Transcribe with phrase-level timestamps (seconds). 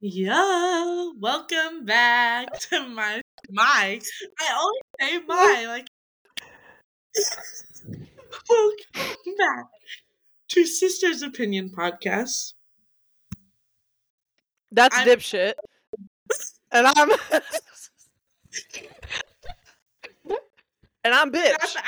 [0.00, 4.00] Yeah, welcome back to my my.
[4.40, 5.86] I always say my like.
[8.48, 9.66] welcome back
[10.48, 12.54] to Sisters Opinion Podcast.
[14.72, 15.54] That's I'm- dipshit.
[16.72, 17.10] And I'm
[21.02, 21.56] And I'm bitch.
[21.58, 21.80] That's the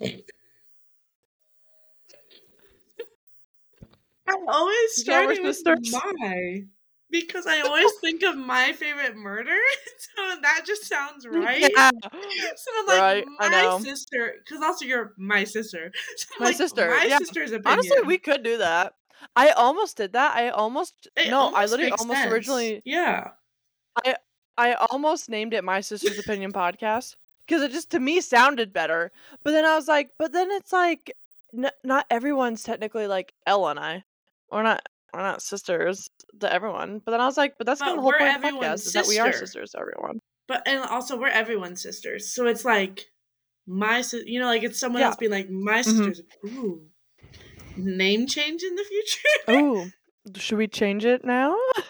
[0.00, 0.22] asswipe.
[4.28, 6.64] I always Is that start with my
[7.10, 9.56] because I always think of my favorite murder,
[10.16, 11.60] so that just sounds mm, right.
[11.60, 11.90] Yeah.
[12.56, 15.92] So I'm like, Right, I my sister, because also you're my sister.
[16.16, 17.18] So My like, sister, My yeah.
[17.18, 17.78] sister's opinion.
[17.78, 18.94] Honestly, we could do that.
[19.36, 20.36] I almost did that.
[20.36, 22.32] I almost It no, I literally almost sense.
[22.32, 23.28] originally Yeah.
[24.58, 29.10] I almost named it my sister's opinion podcast because it just to me sounded better.
[29.42, 31.14] But then I was like, but then it's like
[31.56, 34.04] n- not everyone's technically like Elle and I.
[34.52, 34.82] We're not
[35.14, 36.08] we're not sisters
[36.40, 37.00] to everyone.
[37.04, 38.48] But then I was like, but that's But kind of the whole point of the
[38.58, 40.20] podcast is that we are sisters to everyone.
[40.48, 42.34] But and also we're everyone's sisters.
[42.34, 43.06] So it's like
[43.66, 45.08] my you know, like it's someone Yeah.
[45.08, 45.84] else being like my Mhm.
[45.84, 46.82] sister's ooh.
[47.76, 49.28] Name change in the future?
[49.48, 49.86] Oh,
[50.36, 51.56] should we change it now?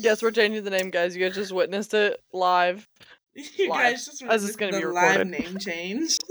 [0.00, 1.14] Guess we're changing the name, guys.
[1.14, 2.88] You guys just witnessed it live.
[3.34, 3.78] you Live.
[3.78, 6.16] guys just As it's witnessed gonna be the live name change.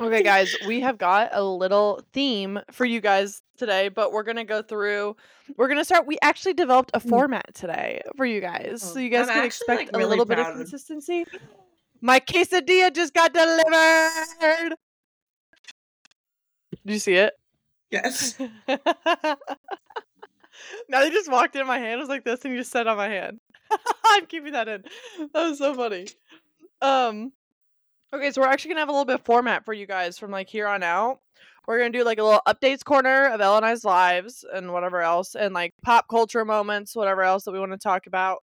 [0.00, 4.44] Okay, guys, we have got a little theme for you guys today, but we're gonna
[4.44, 5.16] go through.
[5.56, 6.06] We're gonna start.
[6.06, 7.08] We actually developed a Mm.
[7.08, 10.24] format today for you guys, Oh, so you guys I'm can expect like, a little
[10.24, 11.24] bit of consistency.
[12.00, 14.74] My quesadilla just got delivered.
[16.84, 17.32] Did you see it?
[17.90, 18.38] yes.
[20.88, 21.66] now they just walked in.
[21.66, 23.40] My hand was like this, and you just set on my hand.
[24.04, 24.84] I'm keeping that in.
[25.32, 26.06] That was so funny.
[26.82, 27.32] Um.
[28.16, 30.30] Okay, so we're actually gonna have a little bit of format for you guys from
[30.30, 31.20] like here on out.
[31.66, 35.02] We're gonna do like a little updates corner of Elle and I's lives and whatever
[35.02, 38.38] else, and like pop culture moments, whatever else that we want to talk about.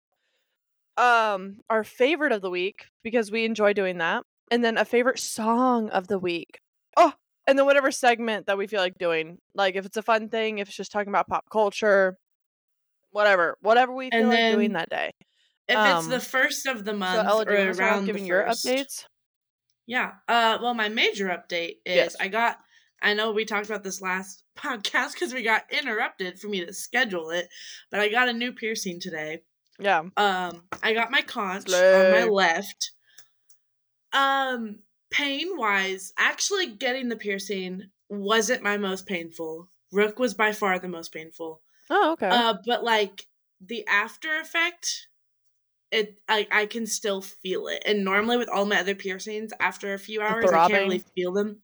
[0.98, 5.18] Um, our favorite of the week because we enjoy doing that, and then a favorite
[5.18, 6.58] song of the week.
[6.98, 7.14] Oh,
[7.46, 10.58] and then whatever segment that we feel like doing, like if it's a fun thing,
[10.58, 12.18] if it's just talking about pop culture,
[13.10, 15.12] whatever, whatever we feel And like doing that day.
[15.66, 17.74] If it's the Um, first of the So month Ella, do or you want to
[17.74, 19.06] start around giving the your updates?
[19.86, 20.12] Yeah.
[20.28, 22.16] Uh well my major update is Yes.
[22.20, 22.58] I got
[23.00, 26.72] I know we talked about this last podcast because we got interrupted for me to
[26.72, 27.48] schedule it,
[27.90, 29.42] but I got a new piercing today.
[29.78, 30.00] Yeah.
[30.16, 32.92] Um I got my conch on my left.
[34.12, 39.68] Um pain wise, actually getting the piercing wasn't my most painful.
[39.92, 41.60] Rook was by far the most painful.
[41.90, 42.28] Oh, okay.
[42.28, 43.26] Uh, but like
[43.60, 45.08] the after effect,
[45.92, 47.82] it I I can still feel it.
[47.86, 51.32] And normally with all my other piercings, after a few hours, I can't really feel
[51.32, 51.60] them.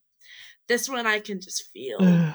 [0.68, 1.98] This one I can just feel.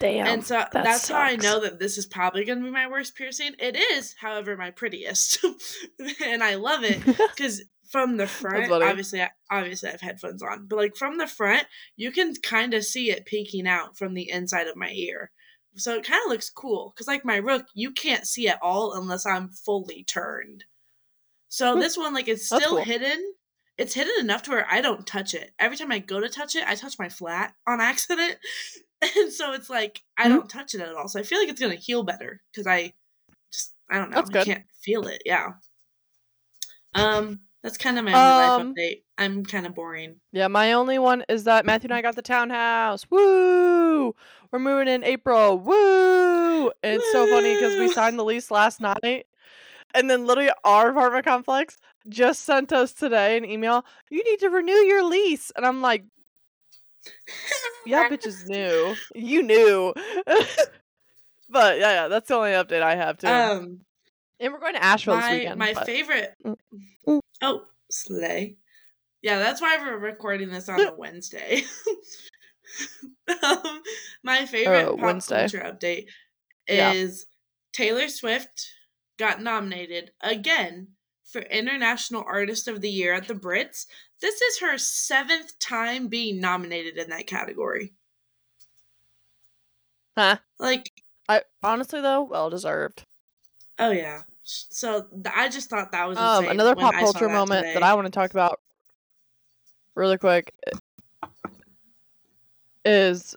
[0.00, 0.26] Damn.
[0.26, 2.88] and so that that's how I know that this is probably going to be my
[2.88, 3.54] worst piercing.
[3.58, 5.42] It is, however, my prettiest,
[6.26, 10.66] and I love it because from the front, obviously, I, obviously I have headphones on,
[10.66, 11.64] but like from the front,
[11.96, 15.30] you can kind of see it peeking out from the inside of my ear.
[15.76, 18.92] So it kind of looks cool because, like my rook, you can't see at all
[18.94, 20.64] unless I'm fully turned.
[21.48, 22.84] So this one, like, it's still cool.
[22.84, 23.34] hidden.
[23.78, 25.52] It's hidden enough to where I don't touch it.
[25.58, 28.38] Every time I go to touch it, I touch my flat on accident,
[29.16, 30.28] and so it's like I Mhm.
[30.28, 31.08] don't touch it at all.
[31.08, 32.94] So I feel like it's gonna heal better because I
[33.52, 34.18] just I don't know.
[34.18, 34.46] That's I good.
[34.46, 35.22] can't feel it.
[35.26, 35.54] Yeah.
[36.94, 39.04] Um, that's kind of my only Um, life update.
[39.18, 40.20] I'm kind of boring.
[40.32, 43.08] yeah, my only one is that Matthew and I got the townhouse.
[43.10, 44.14] Woo!
[44.54, 45.58] We're moving in April.
[45.58, 46.66] Woo!
[46.84, 49.26] And it's so funny because we signed the lease last night.
[49.92, 51.76] And then literally our apartment complex
[52.08, 53.84] just sent us today an email.
[54.10, 55.50] You need to renew your lease.
[55.56, 56.04] And I'm like,
[57.84, 58.94] yeah, bitches knew.
[59.16, 59.92] You knew.
[61.50, 63.26] but yeah, yeah, that's the only update I have too.
[63.26, 63.80] Um,
[64.38, 65.58] and we're going to Asheville this my weekend.
[65.58, 66.32] my but- favorite.
[67.08, 67.20] Mm.
[67.42, 68.54] Oh, slay.
[69.20, 71.64] Yeah, that's why we're recording this on a Wednesday.
[74.24, 75.40] My favorite Oh, pop Wednesday.
[75.48, 76.06] culture update
[76.68, 76.92] Yeah.
[76.92, 77.26] is
[77.72, 78.68] Taylor Swift
[79.18, 80.88] got nominated again
[81.24, 83.86] for International Artist of the Year at the Brits.
[84.20, 87.92] This is her seventh time being nominated in that category.
[90.16, 90.38] Huh?
[90.58, 90.92] Like,
[91.28, 93.04] I honestly though, well deserved.
[93.78, 94.22] oh yeah.
[94.44, 97.74] So th- I just thought that was Um, another pop culture that moment today.
[97.74, 98.60] that I want to talk about
[99.94, 100.52] really quick
[102.84, 103.34] is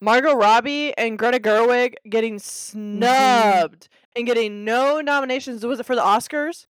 [0.00, 2.98] Margot Robbie and Greta Gerwig getting Mm-hmm.
[2.98, 5.64] snubbed and getting no nominations.
[5.66, 6.66] Was it for the Oscars?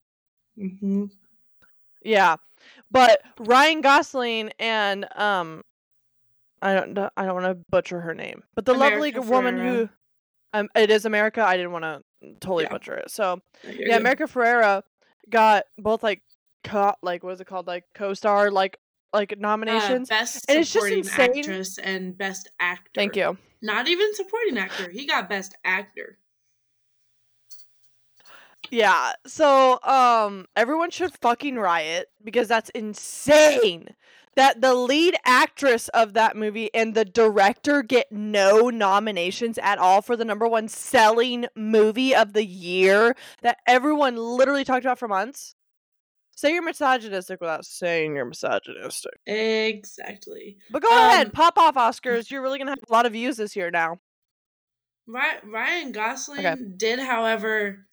[0.59, 1.11] Mhm.
[2.03, 2.37] Yeah.
[2.91, 5.63] But Ryan Gosling and um,
[6.61, 9.57] I don't know, I don't want to butcher her name, but the lovely America woman
[9.57, 9.77] Ferrera.
[9.77, 9.89] who,
[10.53, 11.43] um, it is America.
[11.43, 12.03] I didn't want to
[12.41, 12.71] totally Yeah.
[12.71, 13.11] butcher it.
[13.11, 13.97] So yeah.
[13.97, 14.83] America Ferrera
[15.31, 16.23] got both like
[16.65, 18.77] co- like what is it called like co-star like
[19.12, 20.09] like Uh, nominations.
[20.09, 21.38] best and it's just insane.
[21.38, 22.91] actress and best actor.
[22.94, 23.37] Thank you.
[23.61, 24.91] Not even supporting actor.
[24.91, 26.19] He got best actor.
[28.70, 29.12] Yeah.
[29.26, 33.88] So um everyone should fucking riot because that's insane.
[34.35, 40.00] That the lead actress of that movie and the director get no nominations at all
[40.00, 45.06] for the number one selling movie of the year that everyone literally talked about for
[45.08, 45.55] months.
[46.34, 49.12] Say you're misogynistic without saying you're misogynistic.
[49.26, 50.56] Exactly.
[50.70, 52.31] But go ahead, Um, pop off Oscars.
[52.31, 53.99] You're really gonna have a lot of views this year now.
[55.06, 57.87] Ryan Gosling did, however,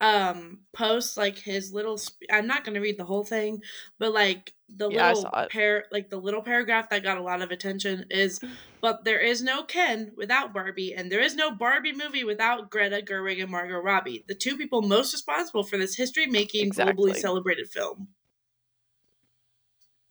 [0.00, 1.96] um, post like his little.
[1.98, 3.62] Sp- I'm not going to read the whole thing,
[3.98, 7.50] but like the Yeah, little par, like the little paragraph that got a lot of
[7.50, 8.40] attention is,
[8.80, 13.02] but there is no Ken without Barbie, and there is no Barbie movie without Greta
[13.04, 17.12] Gerwig and Margot Robbie, the two people most responsible for this history-making, Exactly.
[17.12, 18.08] globally celebrated film.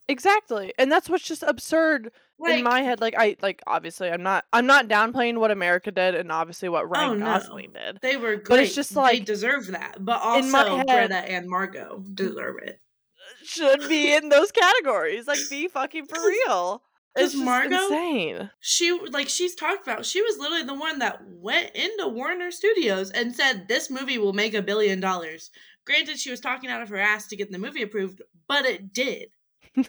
[0.08, 0.72] Exactly.
[0.78, 4.44] And that's what's just absurd Like, in my head like i like obviously i'm not
[4.52, 7.24] i'm not downplaying what america did and obviously what oh, ryan Oh, no.
[7.26, 8.48] gosling did they were great.
[8.48, 12.80] but it's just they like- deserve that, but also head- Greta and Margot deserve it.
[13.44, 16.82] should be in those categories like be fucking for real
[17.16, 21.20] it's just Margot- insane she like she's talked about she was literally the one that
[21.26, 25.50] went into warner studios and said this movie will make a billion dollars
[25.86, 28.92] granted she was talking out of her ass to get the movie approved but it
[28.92, 29.28] did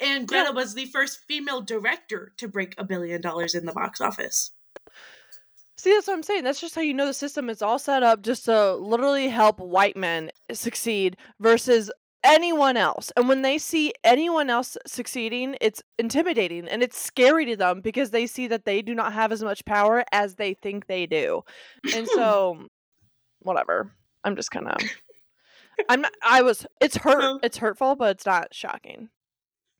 [0.00, 4.00] and greta was the first female director to break a billion dollars in the box
[4.00, 4.52] office.
[5.76, 6.44] See that's what i'm saying.
[6.44, 9.58] That's just how you know the system is all set up just to literally help
[9.60, 11.90] white men succeed versus
[12.22, 13.10] anyone else.
[13.16, 18.10] And when they see anyone else succeeding it's intimidating and it's scary to them because
[18.10, 21.42] they see that they do not have as much power as they think they do.
[21.94, 22.66] And so
[23.40, 23.92] whatever.
[24.22, 24.76] I'm just kind of
[25.88, 29.08] i'm not, i was it's hurt it's hurtful but it's not shocking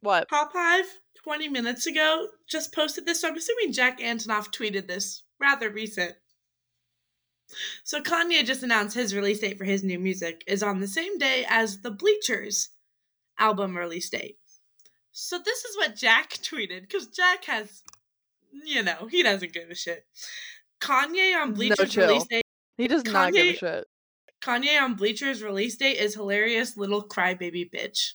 [0.00, 0.28] what?
[0.28, 0.86] Pop Hive
[1.24, 5.22] 20 minutes ago just posted this so i'm assuming jack antonoff tweeted this.
[5.40, 6.14] Rather recent.
[7.84, 11.18] So kanye just announced his release date for his new music is on the same
[11.18, 12.70] day as the bleachers
[13.38, 14.36] album release date.
[15.12, 17.82] So this is what jack tweeted because jack has
[18.52, 20.04] you know he doesn't give a shit.
[20.80, 22.06] Kanye on bleachers chill.
[22.06, 22.44] release date
[22.76, 23.86] he does not give a shit.
[24.42, 28.12] Kanye on bleachers release date is hilarious little crybaby bitch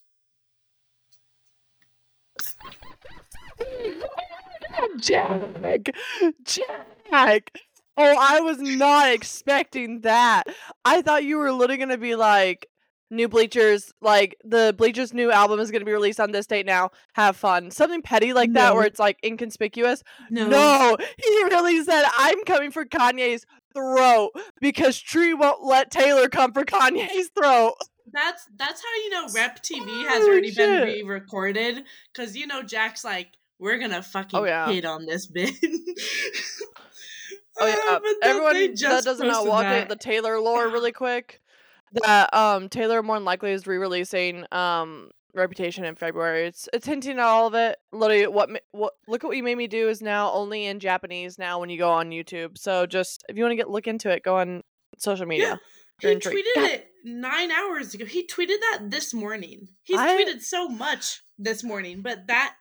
[4.99, 5.89] Jack,
[6.43, 7.57] Jack.
[7.97, 10.43] Oh, I was not expecting that.
[10.83, 12.67] I thought you were literally gonna be like,
[13.09, 16.89] new bleachers, like the bleachers' new album is gonna be released on this date now.
[17.13, 20.03] Have fun, something petty like that, where it's like inconspicuous.
[20.29, 26.27] no No, he really said, "I'm coming for Kanye's throat because Tree won't let Taylor
[26.27, 27.75] come for Kanye's throat."
[28.15, 31.83] That's that's how you know Rep TV has already been re-recorded
[32.13, 33.27] because you know Jack's like
[33.59, 34.67] we're gonna fucking Oh, yeah.
[34.67, 35.51] hate on this bit.
[37.59, 39.89] Oh yeah, Uh, everyone that doesn't know walk that.
[39.89, 41.41] the Taylor lore really quick.
[41.93, 46.47] That um Taylor more than likely is re-releasing um Reputation in February.
[46.47, 47.77] It's it's hinting at all of it.
[47.91, 51.37] Literally, what what look at what you made me do is now only in Japanese
[51.37, 52.57] now when you go on YouTube.
[52.57, 54.63] So just if you want to get look into it, go on
[54.97, 55.59] social media.
[56.01, 58.05] He tweeted it nine hours ago.
[58.05, 59.67] He tweeted that this morning.
[59.83, 62.55] He's I- tweeted so much this morning, but that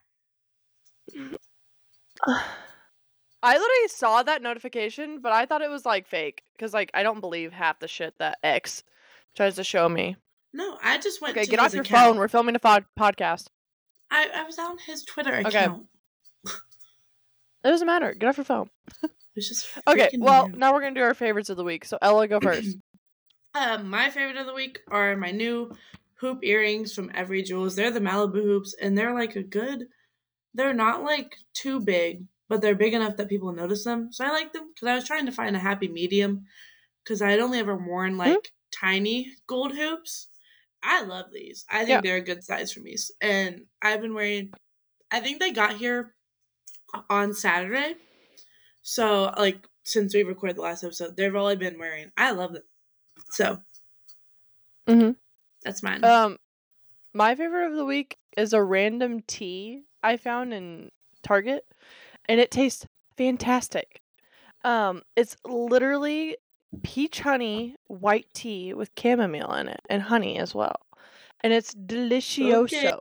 [2.27, 7.03] I literally saw that notification, but I thought it was like fake because like I
[7.03, 8.83] don't believe half the shit that X
[9.37, 10.17] tries to show me.
[10.53, 11.37] no, I just went.
[11.37, 12.13] Okay, get off your account.
[12.13, 12.19] phone.
[12.19, 13.49] We're filming a pod- podcast.
[14.11, 15.49] I, I was on his Twitter Okay.
[15.49, 15.87] account.
[16.47, 18.15] It doesn't matter.
[18.15, 18.69] Get off your phone.
[19.03, 20.57] It was just Okay, well, out.
[20.57, 21.85] now we're gonna do our favorites of the week.
[21.85, 22.77] So Ella, go first.
[23.55, 25.73] Um, my favorite of the week are my new
[26.17, 27.77] hoop earrings from Evry Jewels.
[27.77, 29.87] They're the Malibu hoops, and they're like a good.
[30.55, 34.09] They're not like too big, but they're big enough that people notice them.
[34.13, 36.47] So I like them because I was trying to find a happy medium
[37.05, 40.29] because I had only ever worn like tiny gold hoops.
[40.83, 41.65] I love these.
[41.71, 42.01] I think Yeah.
[42.03, 44.53] they're a good size for me, and I've been wearing.
[45.11, 46.15] I think they got here
[47.09, 47.95] on Saturday,
[48.83, 52.11] so like since we recorded the last episode, they've only been wearing.
[52.17, 52.63] I love them.
[53.35, 53.59] So
[54.89, 55.17] Mhm.
[55.65, 56.03] that's mine.
[56.05, 56.39] Um,
[57.15, 60.91] my favorite of the week is a random tea I found in
[61.23, 61.67] Target,
[62.29, 62.87] and it tastes
[63.17, 64.01] fantastic.
[64.65, 66.39] Um, it's literally
[66.83, 70.77] peach honey white tea with chamomile in it and honey as well.
[71.43, 72.99] and it's delicioso.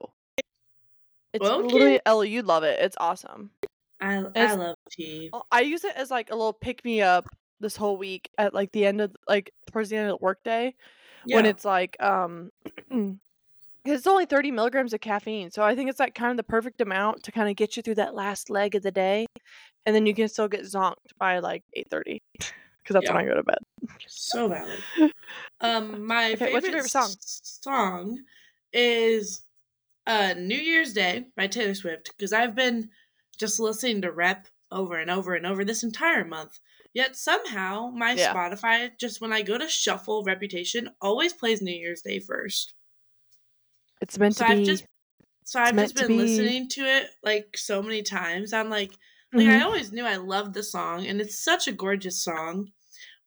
[1.34, 1.56] It's Okay.
[1.58, 2.80] literally Ella, you love it.
[2.80, 3.52] It's awesome.
[4.00, 5.32] I I love tea.
[5.52, 7.28] I use it as like a little pick me up
[7.64, 10.76] this whole week at like the end of like towards the end of the workday
[11.32, 12.52] when it's like um
[12.92, 13.20] 'cause
[13.86, 16.82] it's only 30 milligrams of caffeine so i think it's like kind of the perfect
[16.82, 19.26] amount to kind of get you through that last leg of the day
[19.86, 23.36] and then you can still get zonked by like 8.30 because that's when i go
[23.36, 23.58] to bed
[24.08, 24.86] So valid.
[25.62, 27.18] Um, my Okay, favorite, what's your favorite song?
[27.20, 28.20] song
[28.74, 29.44] is
[30.08, 32.92] uh, "New Year's Day" by Taylor Swift because I've been
[33.40, 36.60] just listening to Rep over and over and over this entire month.
[36.94, 38.36] Yet somehow my Yeah.
[38.36, 42.74] Spotify, just when I go to shuffle Reputation, always plays New Year's Day first.
[44.02, 44.86] it's meant So to I've be just
[45.46, 46.18] so I've just to been be.
[46.18, 48.54] listening to it like so many times.
[48.54, 48.94] I'm like,
[49.36, 49.50] like Mhm.
[49.50, 52.72] I always knew I loved the song and it's such a gorgeous song.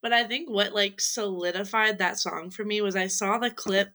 [0.02, 3.90] But I think what like solidified that song for me was I saw the clip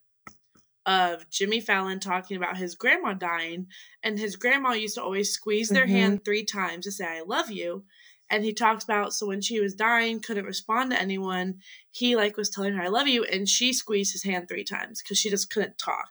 [0.86, 3.68] of Jimmy Fallon talking about his grandma dying
[4.04, 5.88] and his grandma used to always squeeze their Mhm.
[5.88, 7.86] hand 3 times to say I love you.
[8.32, 11.60] And he talks about so when she was dying, couldn't respond to anyone,
[11.92, 15.02] he like was telling her I love you and she squeezed his hand 3 times
[15.02, 16.10] cuz she just couldn't talk.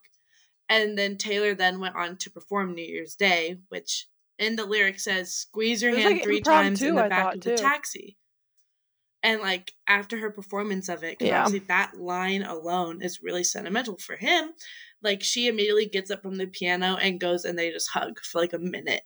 [0.69, 4.07] And then Taylor then went on to perform New Year's Day, which
[4.39, 7.41] in the lyric says squeeze your hand like, three times in the I back of
[7.41, 8.17] the taxi.
[9.23, 11.45] And like after her performance of it, because Yeah.
[11.45, 14.51] obviously that line alone is really sentimental for him.
[15.03, 18.41] Like she immediately gets up from the piano and goes and they just hug for
[18.41, 19.03] like a minute.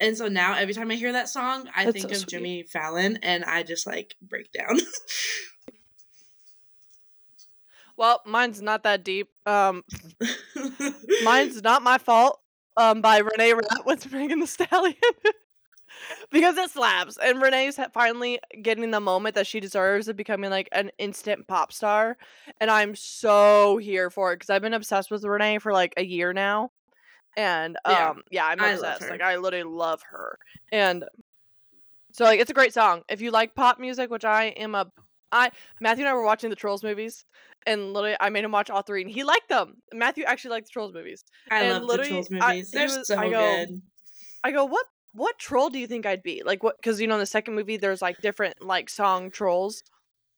[0.00, 2.28] And so now every time I hear that song, I That's think so of sweet.
[2.30, 4.78] Jimmy Fallon and I just like break down.
[7.98, 9.84] well mine's not that deep um
[11.24, 12.40] mine's not my fault
[12.78, 14.94] um by renee Rapp with megan thee stallion
[16.30, 20.68] because it slaps and renee's finally getting the moment that she deserves of becoming like
[20.72, 22.16] an instant pop star
[22.60, 26.04] and i'm so here for it because i've been obsessed with renee for like a
[26.04, 26.70] year now
[27.36, 30.38] and um Yeah, yeah, i'm I obsessed like i literally love her
[30.72, 31.04] and
[32.12, 34.90] so like it's a great song if you like pop music which i am a
[35.30, 37.24] i matthew and i were watching the trolls movies
[37.66, 39.74] and literally I made him watch all three, and he liked them.
[39.92, 41.24] Matthew actually liked the Trolls movies.
[41.50, 42.70] I And love the literally, Trolls I- movies.
[42.70, 43.82] he They're was- so I go, good.
[44.44, 46.42] I go, what what troll do you think I'd be?
[46.46, 46.76] Like what?
[46.78, 49.82] Because you know in the second movie there's like different like song trolls,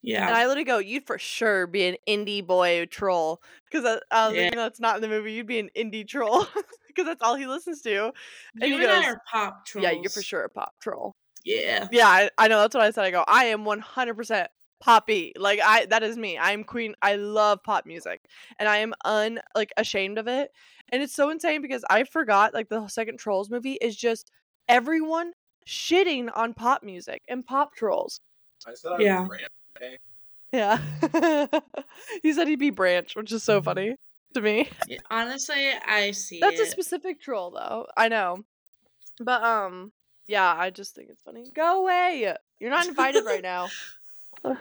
[0.03, 0.27] Yeah.
[0.27, 3.41] and I literally go, you'd for sure be an indie boy troll.
[3.71, 4.45] Because I, I was Yeah.
[4.47, 5.33] like, no, it's not in the movie.
[5.35, 6.47] You'd be an indie troll
[6.95, 8.13] because that's all he listens to.
[8.61, 9.85] and you he and I goes, are pop trolls.
[9.85, 11.15] Yeah, you're for sure a pop troll.
[11.45, 11.89] Yeah.
[11.91, 12.61] Yeah, I, I know.
[12.61, 13.05] That's what I said.
[13.05, 14.47] I go, I am 100%
[14.81, 15.33] poppy.
[15.37, 16.39] Like I, that is me.
[16.39, 16.95] I'm queen.
[17.03, 18.21] I love pop music,
[18.59, 20.51] and I am un like ashamed of it.
[20.91, 24.31] And it's so insane because I forgot like the second Trolls movie is just
[24.69, 25.33] everyone
[25.67, 28.21] shitting on pop music and pop trolls.
[28.67, 29.27] I said I Yeah.
[29.29, 29.39] was.
[29.81, 29.97] Eh?
[30.53, 30.79] Yeah,
[32.25, 33.65] he said he'd be Branch, which is so mm-hmm.
[33.65, 33.97] funny
[34.35, 34.69] to me.
[35.11, 37.87] Honestly, I see That's a specific troll, though.
[37.97, 38.45] I know,
[39.21, 39.93] but um,
[40.27, 41.51] yeah, I just think it's funny.
[41.55, 42.35] Go away.
[42.61, 43.69] You're not invited right now.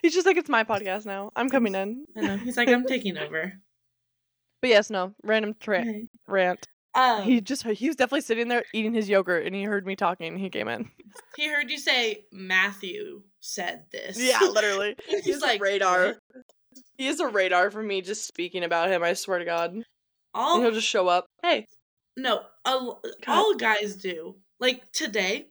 [0.00, 1.32] He's just like, it's my podcast now.
[1.36, 2.06] I'm coming in.
[2.16, 2.36] I know.
[2.36, 3.52] He's like, I'm taking over.
[4.60, 6.06] But yes, no, random tra- Okay.
[6.26, 6.66] rant.
[6.94, 9.96] Um, He just he was definitely sitting there eating his yogurt, and he heard me
[9.96, 10.28] talking.
[10.28, 10.90] and He came in.
[11.36, 14.18] he heard you say Matthew said this.
[14.18, 14.96] Yeah, literally.
[15.06, 16.14] He's He's like radar.
[16.98, 19.02] He is a radar for me just speaking about him.
[19.02, 19.72] I swear to God.
[19.72, 19.84] And
[20.62, 21.26] he'll just show up.
[21.42, 21.66] Hey,
[22.16, 24.36] no, all, all guys do.
[24.58, 25.46] Like today,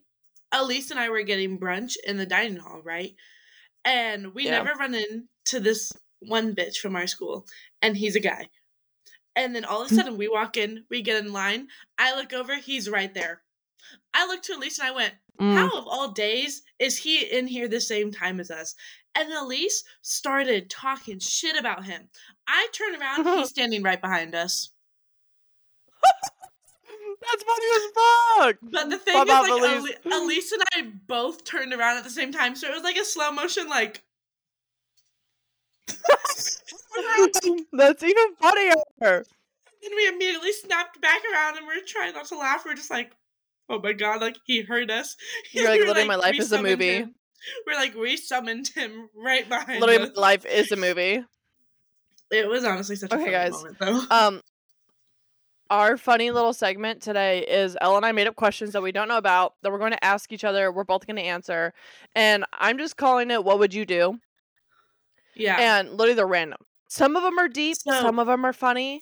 [0.51, 3.15] Elise and I were getting brunch in the dining hall, right?
[3.83, 4.51] And we Yeah.
[4.63, 7.45] never run into this one bitch from our school,
[7.81, 8.49] and he's a guy.
[9.35, 9.95] And then all of a Hmm.
[9.95, 11.67] sudden, we walk in, we get in line.
[11.97, 13.43] I look over, he's right there.
[14.13, 15.53] I looked to Elise and I went, Mm.
[15.53, 18.73] How of all days is he in here the same time as us?
[19.15, 22.09] And Elise started talking shit about him.
[22.47, 24.71] I turn around, he's standing right behind us.
[26.03, 28.57] that's funny as fuck.
[28.61, 29.95] But the thing is, like, Elise.
[30.05, 30.51] Elise.
[30.51, 33.31] And I both turned around at the same time, so it was like a slow
[33.31, 34.03] motion, like.
[37.73, 38.73] that's even funnier.
[39.01, 42.65] And we immediately snapped back around and we are trying not to laugh.
[42.65, 43.11] We are just like,
[43.69, 45.15] oh my god, like he heard us.
[45.51, 46.97] You're like, We were, literally, my life is a movie.
[46.97, 47.15] him.
[47.67, 50.17] We're like, we summoned him right behind Literally, us.
[50.17, 51.23] life is a movie.
[52.31, 53.51] It was honestly such a Okay, funny guys.
[53.53, 54.01] moment, though.
[54.09, 54.41] Um,
[55.69, 59.07] our funny little segment today is Elle and I made up questions that we don't
[59.07, 60.71] know about that we're going to ask each other.
[60.71, 61.73] We're both going to answer,
[62.13, 64.19] and I'm just calling it "What would you do?"
[65.35, 65.57] yeah.
[65.79, 66.59] And literally, they're random.
[66.87, 67.77] Some of them are deep.
[67.77, 69.01] So- some of them are funny.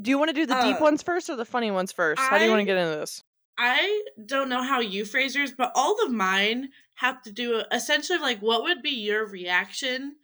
[0.00, 2.20] Do you want to do the deep Uh, ones first or the funny ones first?
[2.20, 3.24] How do you want to get into this?
[3.58, 8.18] I don't know how you phrase yours, but all of mine have to do essentially
[8.18, 10.16] like what would be your reaction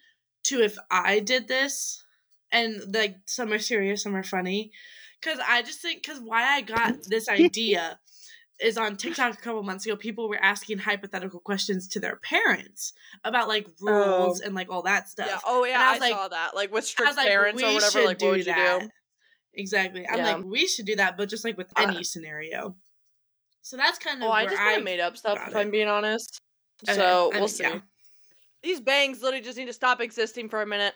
[0.44, 2.04] to if I did this
[2.50, 4.72] and like some are serious, some are funny.
[5.22, 7.98] Cause I just think, cause why I got this idea
[8.60, 9.96] is on TikTok a couple months ago.
[9.96, 12.92] People were asking hypothetical questions to their parents
[13.24, 14.46] about like rules Oh.
[14.46, 15.26] and like all that stuff.
[15.28, 15.38] Yeah.
[15.46, 16.54] Oh yeah, And I I, like- saw that.
[16.54, 18.04] Like with strict like, parents or whatever.
[18.04, 18.90] Like what would you do?
[19.54, 20.06] Exactly.
[20.08, 20.36] I'm Yeah.
[20.36, 22.76] like, we should do that, but just like with Uh, any scenario.
[23.62, 25.57] So that's kind of Oh, I just kind of made up stuff if it.
[25.57, 26.40] I'm being honest.
[26.88, 27.64] Okay, So I we'll mean, see.
[27.64, 27.81] yeah.
[28.62, 30.95] These bangs literally just need to stop existing for a minute.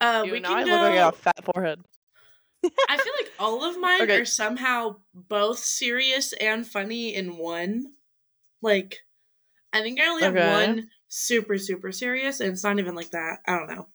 [0.00, 0.72] Uh, You we know, can I go.
[0.72, 1.80] look like I got a fat forehead.
[2.88, 4.20] I feel like all of mine Okay.
[4.20, 7.94] are somehow both serious and funny in one.
[8.62, 9.00] Like,
[9.72, 10.46] I think I only have Okay.
[10.46, 13.40] one super super serious, and it's not even like that.
[13.46, 13.88] I don't know.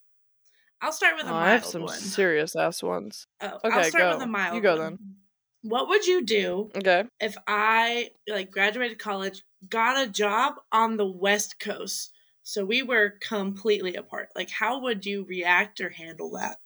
[0.81, 2.01] I'll start with a Oh, mild I have some one.
[2.01, 3.27] serious ass ones.
[3.41, 4.24] Oh, I'll Okay, start with go.
[4.24, 4.98] a You go one.
[4.98, 5.20] then.
[5.63, 7.07] What would you do Okay.
[7.19, 12.13] if I like graduated college, got a job on the West Coast?
[12.43, 14.29] So we were completely apart.
[14.35, 16.59] Like, how would you react or handle that?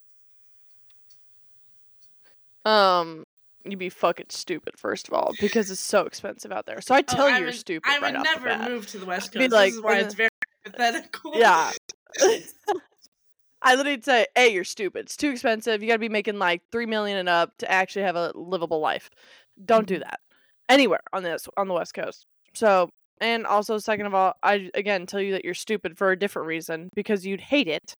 [2.63, 3.25] Um,
[3.63, 6.81] you'd be fucking stupid first of all because it's so expensive out there.
[6.81, 8.87] So I tell Oh, you I you're would, stupid I right would off never move
[8.87, 9.51] to the West Coast.
[9.51, 10.29] like, this is why uh, it's very
[10.65, 11.33] hypothetical.
[11.39, 11.71] Yeah.
[13.65, 15.01] I literally say, "Hey, you're stupid.
[15.07, 15.81] It's too expensive.
[15.81, 18.79] You got to be making like three million and up to actually have a livable
[18.79, 19.10] life.
[19.65, 20.01] Don't do Mhm.
[20.01, 20.19] that
[20.69, 25.05] anywhere on this on the West Coast." So, and also, second of all, I again
[25.07, 27.95] tell you that you're stupid for a different reason because you'd hate it.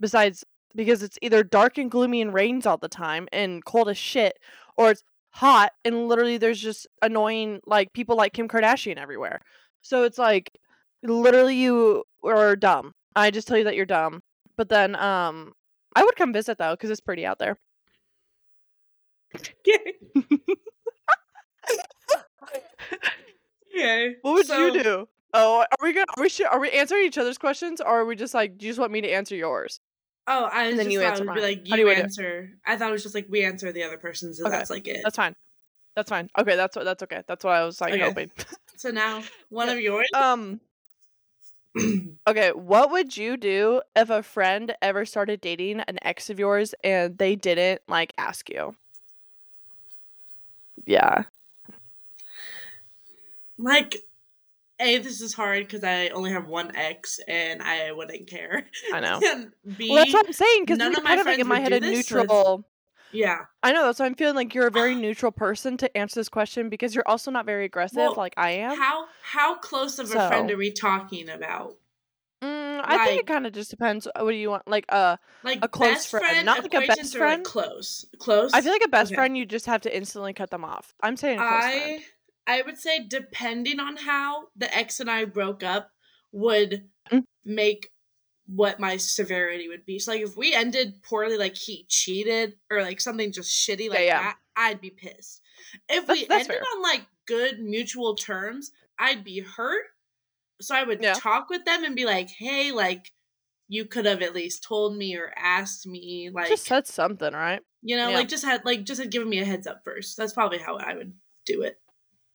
[0.00, 3.98] Besides, because it's either dark and gloomy and rains all the time and cold as
[3.98, 4.38] shit,
[4.76, 9.40] or it's hot and literally there's just annoying like people like Kim Kardashian everywhere.
[9.82, 10.50] So it's like
[11.02, 12.92] literally you are dumb.
[13.14, 14.22] I just tell you that you're dumb.
[14.56, 15.54] But then um
[15.94, 17.58] I would come visit though cuz it's pretty out there.
[19.34, 19.94] Okay.
[23.74, 24.16] okay.
[24.22, 25.08] What would So, you do?
[25.34, 28.04] Oh, are we gonna are we sh- are we answering each other's questions or are
[28.04, 29.80] we just like do you just want me to answer yours?
[30.26, 31.88] Oh, I And then just you thought answer it would be like How do you
[31.88, 32.50] you answer.
[32.66, 34.88] I thought it was just like we answer the other person's, and Okay, that's like
[34.88, 35.00] it.
[35.04, 35.34] That's fine.
[35.94, 36.28] That's fine.
[36.38, 37.22] Okay, that's what that's okay.
[37.28, 38.02] That's what I was like Okay.
[38.02, 38.30] hoping.
[38.76, 40.08] So now one of yours.
[40.14, 40.60] um
[42.26, 46.74] okay, what would you do if a friend ever started dating an ex of yours
[46.82, 48.74] and they didn't like ask you?
[50.86, 51.24] Yeah.
[53.58, 53.96] like,
[54.78, 58.66] a this is hard because I only have one ex, and I wouldn't care.
[58.92, 59.20] I know.
[59.24, 61.40] and B, Well, that's what I'm saying because none of my kind of like friends
[61.40, 62.64] in my would head do a this, neutral.
[63.12, 63.44] Yeah.
[63.62, 66.28] I know that's why I'm feeling like you're a very neutral person to answer this
[66.28, 68.78] question because you're also not very aggressive Well, like I am.
[68.78, 71.76] How how close of a friend are we talking about?
[72.42, 74.06] Mm, I think it kind of just depends.
[74.14, 74.68] What do you want?
[74.68, 77.38] Like, uh, Like A close best friend, not like a best friend.
[77.38, 78.52] Like close, close.
[78.54, 79.16] I feel like a best Okay.
[79.16, 80.94] friend you just have to instantly cut them off.
[81.02, 82.02] I'm saying a close friend.
[82.46, 85.90] I I would say depending on how the ex and I broke up
[86.32, 87.22] would Mm.
[87.44, 87.90] make
[88.46, 89.98] what my severity would be.
[89.98, 94.00] So like if we ended poorly, like he cheated or like something just shitty like
[94.00, 94.22] yeah.
[94.22, 95.42] that, I'd be pissed.
[95.88, 96.76] If That's- we that's ended fair.
[96.76, 99.84] on like good mutual terms, I'd be hurt.
[100.60, 101.14] So I would Yeah.
[101.14, 103.12] talk with them and be like, hey, like
[103.68, 107.60] you could have at least told me or asked me, like just said something, right?
[107.82, 108.16] you know, yeah.
[108.16, 110.16] like just had like just had given me a heads up first.
[110.16, 111.12] That's probably how I would
[111.44, 111.78] do it.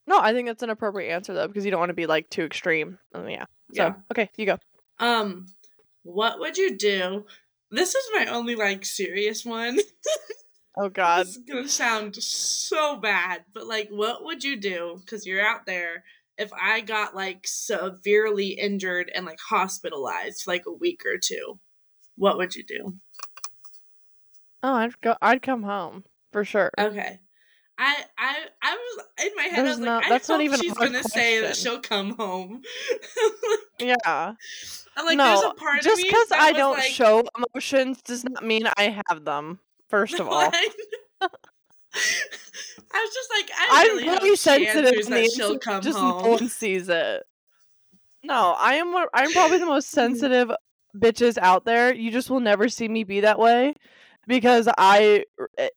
[0.07, 2.29] No, I think that's an appropriate answer though because you don't want to be like
[2.29, 2.99] too extreme.
[3.13, 3.45] Oh, yeah.
[3.73, 3.93] So Yeah.
[4.11, 4.57] okay, you go.
[4.99, 5.45] Um,
[6.03, 7.25] what would you do?
[7.69, 9.79] This is my only like serious one.
[10.77, 11.27] Oh God.
[11.27, 15.01] it's gonna sound so bad, but like, what would you do?
[15.01, 16.05] Because you're out there.
[16.37, 21.59] If I got like severely injured and like hospitalized for like a week or two,
[22.15, 22.95] what would you do?
[24.63, 25.15] Oh, I'd go.
[25.21, 26.71] I'd come home for sure.
[26.79, 27.19] Okay.
[27.83, 29.59] I I I was in my head.
[29.65, 32.61] I was not- like, I that's not even she's gonna say that she'll come home.
[33.79, 33.95] Yeah.
[34.97, 38.01] I'm like, there's a part just of me just because I don't like, show emotions
[38.03, 39.59] does not mean I have them.
[39.89, 40.49] First of all, I
[42.93, 45.57] was just like, I I'm really hope really she sensitive answers on the that she'll
[45.59, 46.31] come just no home.
[46.31, 47.23] one sees it.
[48.23, 48.93] No, I am.
[49.13, 50.51] I'm probably the most sensitive
[50.95, 51.91] bitches out there.
[51.95, 53.73] You just will never see me be that way
[54.31, 55.25] because I,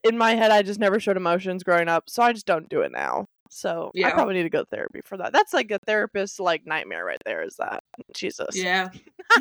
[0.03, 2.81] in my head, I just never showed emotions growing up, so I just don't do
[2.81, 3.27] it now.
[3.51, 5.33] So I probably need to go to therapy for that.
[5.33, 7.43] That's like a therapist like nightmare right there.
[7.43, 8.57] Is that Jesus?
[8.57, 8.89] Yeah.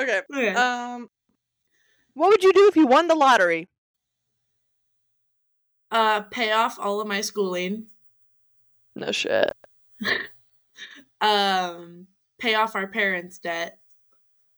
[0.00, 0.22] okay.
[0.32, 0.48] Okay.
[0.54, 1.08] Um,
[2.14, 3.68] what would you do if you won the lottery?
[5.94, 7.86] uh, pay off all of my schooling.
[8.94, 9.52] No shit.
[11.20, 13.78] Um, pay off our parents' debt,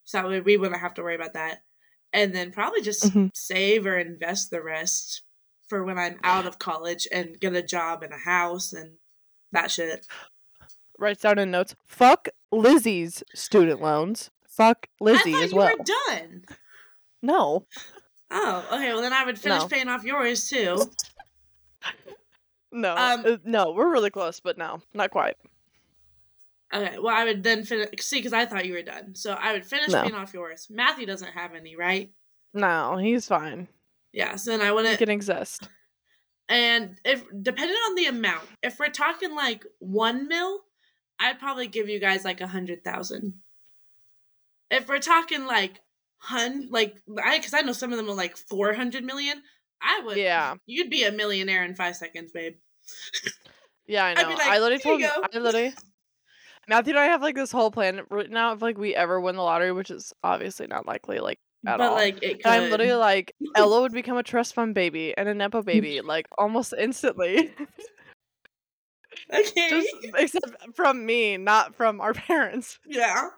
[0.04, 1.62] so that way we wouldn't have to worry about that.
[2.12, 3.30] And then probably just Mhm.
[3.34, 5.22] save or invest the rest
[5.68, 8.98] for when I'm out of college and get a job and a house and
[9.52, 10.06] that shit.
[10.98, 11.74] Writes down in notes.
[11.86, 14.30] Fuck Lizzie's student loans.
[14.48, 15.76] Fuck Lizzie as well.
[15.76, 16.44] were done.
[17.20, 17.66] No.
[18.30, 18.92] Oh, okay.
[18.92, 19.68] Well, then I would finish No.
[19.68, 20.90] paying off yours too.
[22.72, 22.94] No.
[22.96, 25.36] Um, uh, no, we're really close, but no, not quite.
[26.74, 26.98] Okay.
[26.98, 27.88] Well, I would then finish.
[28.00, 30.02] See, because I thought you were done, so I would finish No.
[30.02, 30.66] paying off yours.
[30.70, 32.10] Matthew doesn't have any, right?
[32.54, 33.68] No, he's fine.
[34.12, 34.36] Yeah.
[34.36, 34.98] So then I wouldn't.
[34.98, 35.68] can exist.
[36.48, 40.60] And if depending on the amount, if we're talking like one mil,
[41.20, 43.34] I'd probably give you guys like a hundred thousand.
[44.70, 45.80] If we're talking like
[46.18, 49.42] hun like I because I know some of them are like four hundred million,
[49.80, 50.54] I would Yeah.
[50.66, 52.54] you'd be a millionaire in five seconds, babe.
[53.86, 54.28] Yeah, I know.
[54.30, 55.74] like, I literally told you go." I literally.
[56.68, 59.36] Matthew and I have like this whole plan written out if like we ever win
[59.36, 61.94] the lottery, which is obviously not likely, like at but all.
[61.94, 62.46] like it could.
[62.46, 66.00] And I'm literally like Ella would become a trust fund baby and a nepo baby,
[66.00, 67.52] like almost instantly.
[69.32, 69.70] okay.
[69.70, 72.78] Just except from me, not from our parents.
[72.86, 73.28] yeah.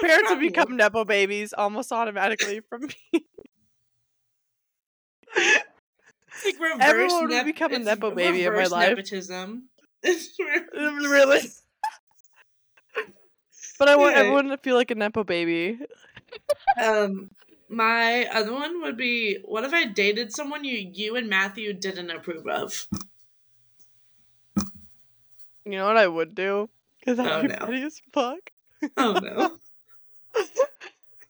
[0.00, 3.24] Parents would become nepo babies almost automatically from me.
[5.36, 8.90] Like Everyone would nep- become a nepo baby in my life.
[8.90, 9.68] Nepotism.
[10.74, 11.40] Really.
[13.80, 15.78] But I want everyone to feel like a nepo baby.
[16.80, 17.30] um,
[17.70, 22.10] my other one would be: What if I dated someone you you and Matthew didn't
[22.10, 22.86] approve of?
[25.64, 26.68] You know what I would do?
[26.98, 27.64] Because Oh, that'd be no.
[27.64, 28.50] petty as fuck.
[28.98, 29.58] Oh no!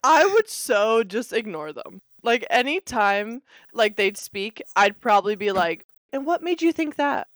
[0.03, 2.01] I would so just ignore them.
[2.21, 7.27] Like anytime like they'd speak, I'd probably be like, "And what made you think that?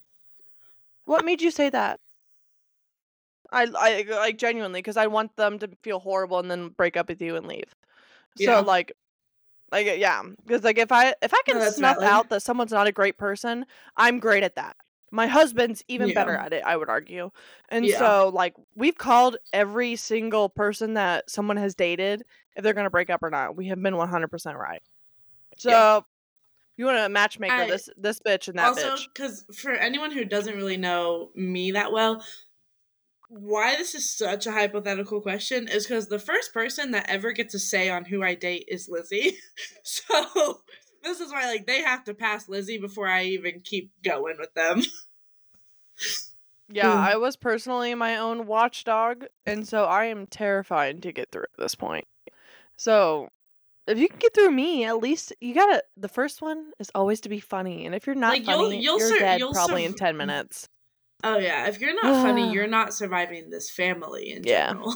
[1.05, 2.01] What made you say that?"
[3.51, 7.09] I I like genuinely because I want them to feel horrible and then break up
[7.09, 7.75] with you and leave.
[8.37, 8.59] Yeah.
[8.59, 8.91] So like
[9.71, 12.09] like uh, yeah, because like if I if I can that's snuff valid.
[12.11, 13.65] out that someone's not a great person,
[13.97, 14.75] I'm great at that.
[15.11, 17.29] My husband's even better at it, I would argue.
[17.69, 17.99] And Yeah.
[17.99, 22.23] so like we've called every single person that someone has dated
[22.55, 23.55] if they're gonna break up or not.
[23.55, 24.81] We have been 100 percent right.
[25.57, 25.99] So Yeah.
[26.77, 29.05] you want a matchmaker I- this this bitch and that also, bitch.
[29.13, 32.23] because for anyone who doesn't really know me that well,
[33.29, 37.53] why this is such a hypothetical question is because the first person that ever gets
[37.53, 39.37] a say on who I date is Lizzie.
[39.83, 40.61] so
[41.03, 44.53] this is why like they have to pass Lizzie before I even keep going with
[44.53, 44.81] them.
[46.67, 46.97] Yeah, Mm.
[46.97, 51.59] I was personally my own watchdog, and so I am terrified to get through at
[51.59, 52.07] this point.
[52.75, 53.29] So,
[53.85, 55.83] if you can get through me, at least you gotta.
[55.95, 58.81] The first one is always to be funny, and if you're not Like, you'll- funny,
[58.81, 60.67] you'll you're sur- dead you'll probably in ten minutes.
[61.23, 64.67] Oh yeah, if you're not funny, you're not surviving this family in Yeah.
[64.73, 64.95] general.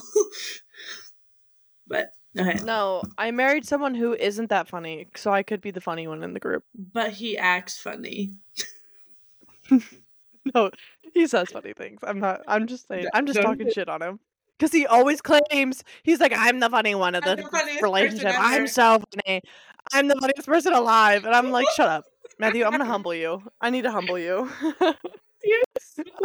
[1.87, 5.81] but okay, No, I married someone who isn't that funny, so I could be the
[5.81, 6.63] funny one in the group.
[6.75, 8.31] but he acts funny.
[10.55, 10.71] No,
[11.13, 11.99] he says funny things.
[12.01, 12.41] I'm not.
[12.47, 13.07] I'm just saying.
[13.13, 14.19] I'm just talking shit on him
[14.57, 18.35] because he always claims he's like, "I'm the funny one of the, the relationship.
[18.39, 19.41] I'm so funny.
[19.93, 22.05] I'm the funniest person alive." And I'm like, "Shut up,
[22.39, 22.63] Matthew.
[22.63, 23.43] I'm gonna humble you.
[23.61, 24.49] I need to humble you.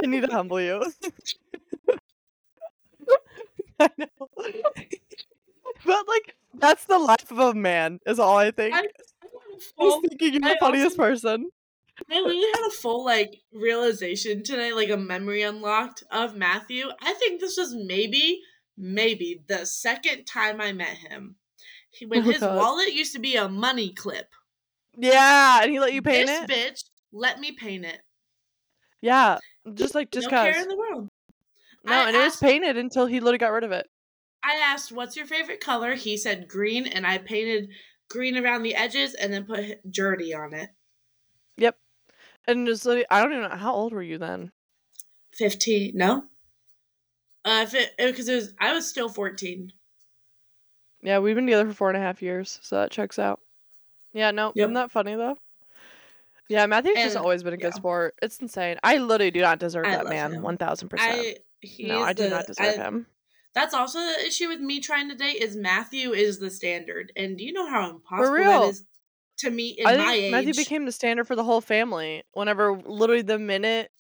[0.03, 0.83] I need to humble you."
[3.81, 4.07] I know.
[5.85, 8.01] but like, that's the life of a man.
[8.07, 8.75] Is all I think.
[8.75, 8.85] I, I
[9.79, 11.51] was thinking you're I the funniest also- person.
[12.11, 16.87] I literally had a full like realization tonight, like a memory unlocked of Matthew.
[17.01, 18.41] I think this was maybe,
[18.77, 21.37] maybe the second time I met him.
[21.91, 22.57] He, oh when Oh, his God.
[22.57, 24.27] wallet used to be a money clip.
[24.99, 26.51] Yeah, and he let you paint this it.
[26.51, 28.01] bitch let me paint it.
[29.05, 29.39] Yeah,
[29.75, 30.63] just like just no care cause.
[30.63, 31.09] in the world.
[31.85, 33.87] No, I and it was painted until he literally got rid of it.
[34.43, 37.69] I asked, "What's your favorite color?" He said green, and I painted
[38.09, 40.71] green around the edges and then put dirty on it.
[41.59, 41.77] Yep,
[42.47, 44.53] and just literally, I don't even know how old were you then.
[45.33, 45.93] Fifteen?
[45.95, 46.25] No.
[47.45, 49.71] Uh, if it because it, was I was still fourteen.
[51.03, 53.41] Yeah, we've been together for four and a half years, so that checks out.
[54.15, 54.65] Yeah, no, Yep.
[54.65, 55.37] isn't that funny though?
[56.49, 57.71] Yeah, Matthew's just always been a good yeah.
[57.71, 58.15] sport.
[58.21, 58.77] It's insane.
[58.83, 60.43] I literally do not deserve I that man.
[60.43, 61.39] One thousand percent.
[61.81, 63.07] No, I do the- not deserve I- him.
[63.55, 67.39] That's also the issue with me trying to date is Matthew is the standard, and
[67.39, 68.85] do you know how impossible that is
[69.39, 70.33] to meet in I my age?
[70.33, 72.25] Matthew became the standard for the whole family.
[72.33, 73.93] Whenever literally the minute,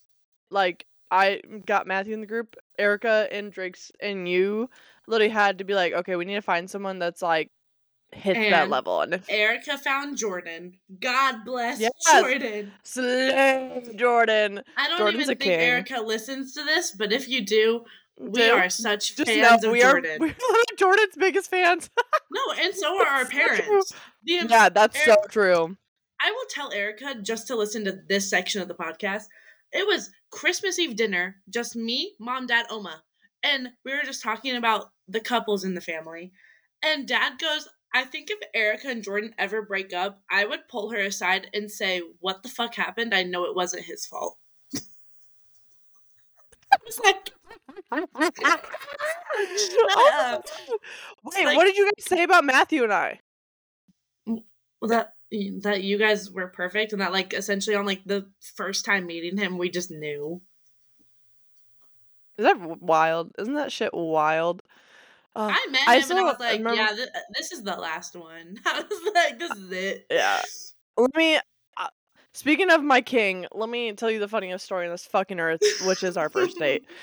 [0.50, 4.68] like I got Matthew in the group, Erica and Drake's and you
[5.06, 7.52] literally had to be like, okay, we need to find someone that's like
[8.14, 9.00] hits that level.
[9.00, 10.74] And Erica found Jordan.
[11.00, 11.92] God bless Yes.
[12.10, 12.72] Jordan.
[12.82, 15.60] slay Jordan, I don't Jordan's even think king.
[15.60, 17.84] Erica listens to this, but if you do,
[18.18, 20.18] we Dude, are such fans know of we are Jordan.
[20.20, 20.34] we're
[20.76, 21.90] Jordan's biggest fans.
[22.30, 23.92] no, and so are our so parents.
[24.22, 25.76] The, yeah, that's so true.
[26.20, 29.24] I will tell Erica just to listen to this section of the podcast.
[29.72, 33.02] It was Christmas Eve dinner, just me, mom, dad, Oma.
[33.42, 36.32] And we were just talking about the couples in the family.
[36.82, 40.90] And dad goes, I think if Erica and Jordan ever break up, I would pull
[40.90, 43.14] her aside and say, "What the fuck happened?
[43.14, 44.36] I know it wasn't his fault."
[44.74, 44.80] I
[46.84, 47.30] was like,
[47.92, 48.06] Oh,
[51.24, 53.20] Wait, like- what did you guys say about Matthew and I?
[54.82, 55.14] that
[55.62, 58.26] that you guys were perfect, and that like essentially on like the
[58.56, 60.42] first time meeting him, we just knew.
[62.36, 63.32] Is that wild?
[63.38, 64.62] Isn't that shit wild?
[65.36, 67.74] Uh, I met him I and I was like, remember- "Yeah, th- this is the
[67.74, 70.40] last one." I was like, "This is it." Yeah.
[70.96, 71.36] let me.
[71.76, 71.88] Uh,
[72.32, 75.60] speaking of my king, let me tell you the funniest story on this fucking earth,
[75.86, 76.84] which is our first date.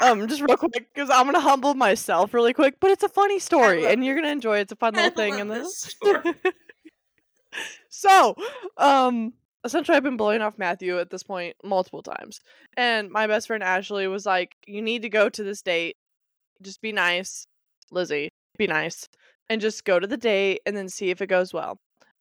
[0.00, 3.38] Um, just real quick, because I'm gonna humble myself really quick, but it's a funny
[3.40, 4.62] story, and you're gonna enjoy it.
[4.62, 6.34] It's a fun I little thing this this.
[7.88, 8.36] so,
[8.76, 9.32] um,
[9.64, 12.40] essentially, I've been blowing off Matthew at this point multiple times,
[12.76, 15.96] and my best friend Ashley was like, "You need to go to this date.
[16.62, 17.46] Just be nice,
[17.90, 18.28] Lizzie.
[18.58, 19.08] Be nice,
[19.50, 21.78] and just go to the date, and then see if it goes well."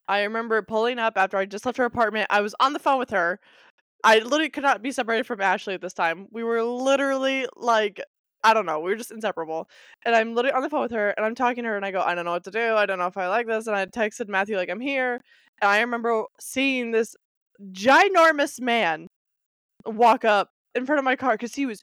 [0.08, 2.27] I remember pulling up after I just left her apartment.
[2.30, 3.39] I was on the phone with her.
[4.04, 6.27] I literally could not be separated from Ashley at this time.
[6.32, 8.01] We were literally like,
[8.43, 9.69] I don't know, we were just inseparable.
[10.06, 11.91] And I'm literally on the phone with her and I'm talking to her and I
[11.91, 12.75] go, I don't know what to do.
[12.75, 13.67] I don't know if I like this.
[13.67, 15.21] And I texted Matthew, like, I'm here.
[15.62, 17.15] And I remember seeing this
[17.71, 19.08] ginormous man
[19.86, 21.82] walk up in front of my car because he was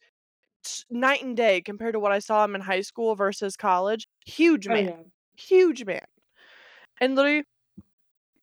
[0.69, 4.07] s- night and day compared to what I saw him in high school versus college.
[4.27, 5.03] Huge Oh, man yeah.
[5.39, 6.05] huge man.
[7.01, 7.45] And literally,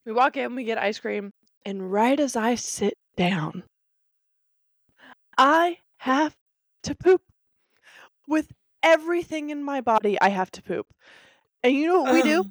[0.06, 1.32] we walk in, we get ice cream,
[1.66, 3.64] and right as I sit down,
[5.38, 6.36] I have
[6.84, 7.22] to poop.
[8.28, 10.88] With everything in my body, I have to poop.
[11.64, 12.46] And you know what we do?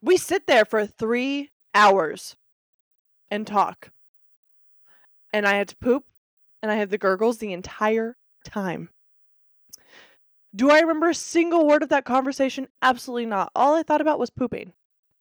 [0.00, 2.36] We sit there for three hours
[3.30, 3.90] and talk.
[5.32, 6.04] And I had to poop,
[6.62, 8.88] and I had the gurgles the entire time.
[10.54, 12.68] Do I remember a single word of that conversation?
[12.80, 13.50] Absolutely not.
[13.54, 14.72] All I thought about was pooping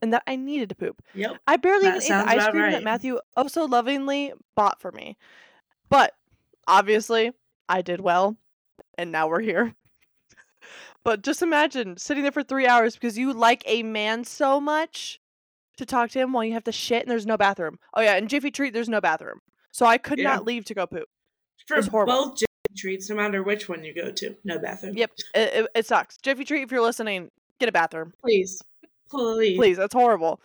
[0.01, 1.01] and that I needed to poop.
[1.13, 1.37] Yep.
[1.47, 2.83] I barely even ate the ice cream that.
[2.83, 5.17] Matthew oh so lovingly bought for me.
[5.89, 6.13] But
[6.67, 7.31] obviously,
[7.67, 8.37] I did well,
[8.97, 9.75] and now we're here.
[11.03, 15.19] but just imagine sitting there for three hours because you like a man so much
[15.77, 17.77] to talk to him while you have to shit and there's no bathroom.
[17.93, 19.39] Oh yeah, and Jiffy Treat there's no bathroom,
[19.71, 20.35] so I could Yeah.
[20.35, 21.09] not leave to go poop.
[21.67, 22.13] For was horrible.
[22.29, 22.43] both
[22.75, 24.97] treats, no matter which one you go to, no bathroom.
[24.97, 26.17] Yep, it, it, sucks.
[26.17, 28.61] Jiffy Treat, if you're listening, get a bathroom, Please,
[29.09, 29.77] please, please.
[29.77, 30.41] That's horrible.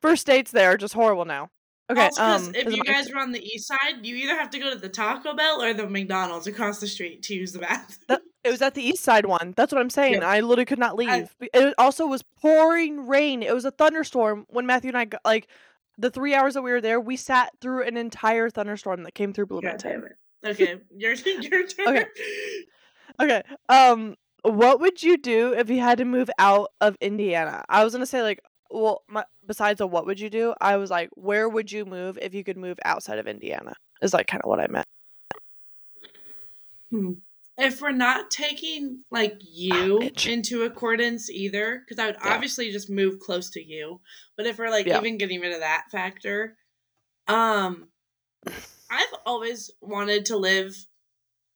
[0.00, 1.50] First dates there are just horrible now.
[1.90, 4.58] Okay, Also, um, if you guys are on the east side, you either have to
[4.60, 7.98] go to the Taco Bell or the McDonald's across the street to use the bathroom.
[8.08, 9.52] That- it was at the east side one.
[9.56, 10.22] That's what I'm saying.
[10.22, 11.08] I literally could not leave.
[11.42, 13.42] I- it also was pouring rain.
[13.42, 15.48] It was a thunderstorm when Matthew and I got like
[15.98, 17.00] the three hours that we were there.
[17.00, 20.10] We sat through an entire thunderstorm that came through Bloomington.
[20.42, 20.60] Damn it.
[20.60, 21.88] Okay, your your turn.
[21.88, 22.06] Okay.
[23.20, 23.42] Okay.
[23.68, 27.64] Um, what would you do if you had to move out of Indiana?
[27.68, 30.54] I was gonna say like, well, my, besides a what would you do?
[30.60, 33.74] I was like, where would you move if you could move outside of Indiana?
[34.00, 34.86] Is like kind of what I meant.
[36.90, 37.12] Hmm.
[37.58, 40.32] If we're not taking like you bitch.
[40.32, 42.34] into accordance either, because I would Yeah.
[42.34, 44.00] obviously just move close to you.
[44.36, 44.98] But if we're like Yeah.
[44.98, 46.56] even getting rid of that factor,
[47.28, 47.90] um,
[48.90, 50.74] I've always wanted to live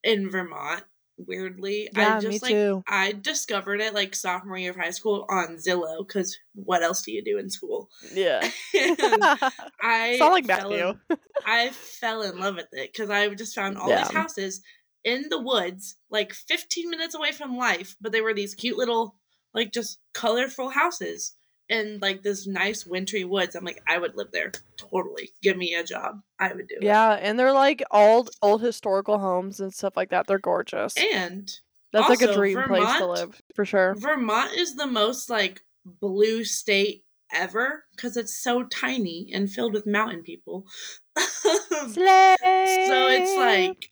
[0.02, 0.84] in Vermont.
[1.16, 2.82] Weirdly, Yeah, I just me like too.
[2.88, 6.04] I discovered it like sophomore year of high school on Zillow.
[6.06, 7.88] Because what else do you do in school?
[8.12, 8.40] Yeah.
[8.76, 8.96] And
[9.80, 10.98] I Sound like fell in- Matthew.
[11.46, 14.02] I fell in love with it because I just found all Yeah.
[14.02, 14.62] these houses
[15.04, 19.14] in the woods, like 15 minutes away from life, but they were these cute little,
[19.52, 21.34] like just colorful houses
[21.68, 23.54] in like this nice wintry woods.
[23.54, 24.50] I'm like, I would live there
[24.94, 25.30] totally.
[25.42, 26.82] Give me a job, I would do it.
[26.82, 30.26] Yeah, and they're like old old historical homes and stuff like that.
[30.26, 30.94] They're gorgeous.
[30.96, 31.50] And
[31.92, 33.94] That's like a also, dream place to live for sure.
[33.96, 39.86] Vermont is the most like blue state ever because it's so tiny and filled with
[39.86, 40.66] mountain people.
[41.16, 43.90] so it's like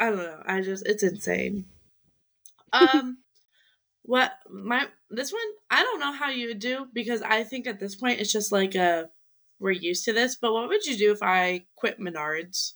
[0.00, 0.42] I don't know.
[0.46, 1.66] I just it's insane.
[2.72, 3.18] Um
[4.02, 7.78] what my this one I don't know how you would do because I think at
[7.78, 9.10] this point it's just like a
[9.58, 12.72] we're used to this, but what would you do if I quit Menards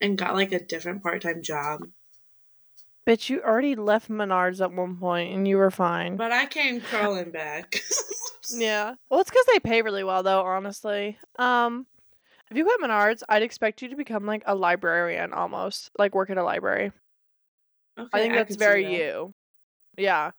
[0.00, 1.80] and got like a different part-time job?
[3.04, 6.16] But you already left Menards at one point and you were fine.
[6.16, 7.80] But I came crawling back.
[8.50, 8.94] Yeah.
[9.10, 10.42] Well, it's because they pay really well, though.
[10.42, 11.86] Honestly, um,
[12.50, 16.30] if you quit Menards, I'd expect you to become like a librarian, almost like work
[16.30, 16.92] at a library.
[17.98, 18.92] Okay, I think that's can very that.
[18.92, 19.34] you.
[19.96, 20.32] Yeah,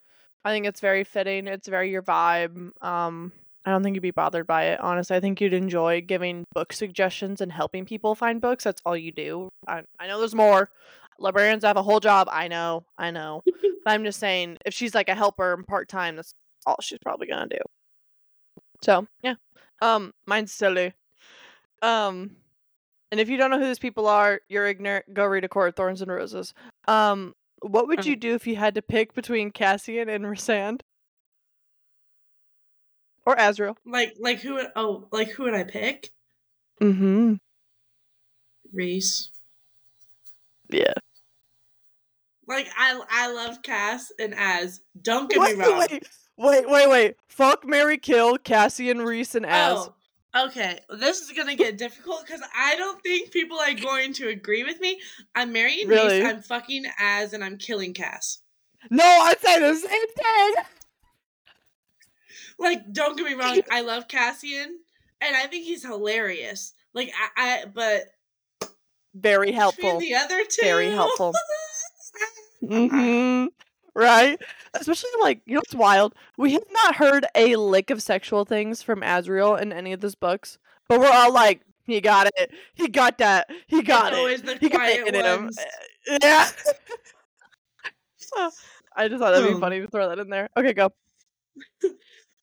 [0.45, 1.47] I think it's very fitting.
[1.47, 2.71] It's very your vibe.
[2.84, 3.32] Um,
[3.67, 4.80] I don't think you'd be bothered by it.
[4.80, 8.63] Honestly, I think you'd enjoy giving book suggestions and helping people find books.
[8.63, 9.49] That's all you do.
[9.67, 10.69] I, I know there's more.
[11.19, 12.30] Librarians have a whole job.
[12.32, 12.86] I know.
[12.97, 13.43] I know.
[13.45, 16.32] but I'm just saying, if she's like a helper and part time, that's
[16.65, 17.58] all she's probably gonna do.
[18.86, 19.36] So yeah.
[19.82, 20.93] Um, mine's silly.
[21.82, 22.38] Um,
[23.12, 25.13] and if you don't know who these people are, you're ignorant.
[25.13, 26.53] Go read A Court of Thorns and Roses.
[26.88, 30.80] Um, what would you do if you had to pick between Cassian and Rysand?
[33.27, 33.77] Or Azrael?
[33.85, 36.11] Like like who would oh like who would I pick?
[36.81, 37.33] Mm-hmm.
[38.71, 39.31] Rhys.
[40.69, 40.93] Yeah.
[42.47, 44.79] Like I I love Cass and Az.
[45.01, 45.77] Don't get Wait, me wrong.
[45.77, 47.15] wait, wait, wait, wait.
[47.27, 49.89] Fuck Mary Kill, Cassian, Rhys, and Az.
[50.33, 50.79] Oh, okay.
[50.89, 54.79] This is gonna get difficult because I don't think people are going to agree with
[54.79, 55.01] me.
[55.35, 56.21] I'm marrying Really?
[56.21, 56.29] Rhys.
[56.29, 58.39] I'm fucking Az, and I'm killing Cass.
[58.89, 60.63] No, I'd say the same thing.
[62.60, 63.62] Like, don't get me wrong.
[63.72, 64.80] I love Cassian,
[65.22, 66.74] and I think he's hilarious.
[66.93, 68.04] Like, I, I but
[69.13, 70.00] Very helpful.
[70.00, 71.34] the other two, Very helpful.
[72.63, 73.48] Mm-hmm.
[73.93, 74.39] Right?
[74.74, 76.15] Especially like, you know it's wild?
[76.38, 80.15] We have not heard a lick of sexual things from Azrael in any of these
[80.15, 80.58] books.
[80.89, 82.52] But we're all like, he got it.
[82.74, 83.48] He got that.
[83.67, 84.20] He got it.
[84.20, 85.43] always the he got quiet it in him.
[85.46, 85.60] ones.
[86.22, 86.50] Yeah.
[88.96, 90.50] I just thought that'd be funny to throw that in there.
[90.58, 90.91] Okay, go.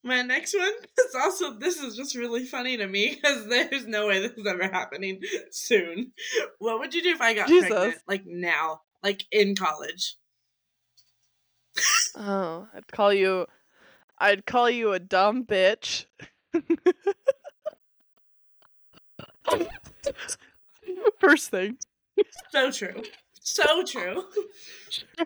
[0.05, 4.07] My next one is also this is just really funny to me because there's no
[4.07, 6.13] way this is ever happening soon.
[6.59, 7.71] What would you do if I got Jesus.
[7.71, 7.99] pregnant?
[8.07, 10.17] Like now, like in college?
[12.17, 13.47] Oh, I'd call you
[14.21, 16.07] I'd call you a dumb bitch.
[21.19, 21.77] First thing.
[22.53, 23.03] So true.
[23.41, 24.23] So true.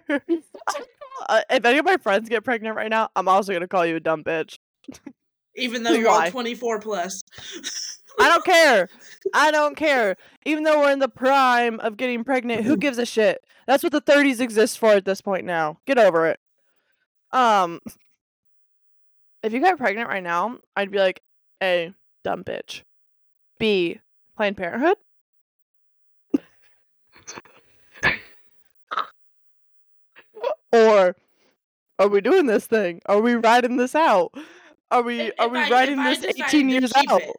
[0.08, 3.96] uh, if any of my friends get pregnant right now, I'm also gonna call you
[3.96, 4.58] a dumb bitch.
[5.57, 7.22] Even though you're all 24 plus.
[8.20, 8.88] I don't care.
[9.35, 10.16] I don't care.
[10.44, 13.42] Even though we're in the prime of getting pregnant, who gives a shit?
[13.66, 15.79] That's what the 30s exist for at this point now.
[15.87, 16.38] Get over it.
[17.33, 17.81] Um
[19.42, 21.22] if you got pregnant right now, I'd be like,
[21.62, 21.92] A,
[22.24, 22.83] dumb bitch.
[23.59, 24.01] B,
[24.37, 24.96] Planned Parenthood.
[30.72, 31.16] or
[31.98, 33.01] are we doing this thing?
[33.07, 34.33] Are we riding this out?
[34.90, 37.22] Are we If- are we I- if riding this 18 years out?
[37.22, 37.37] it.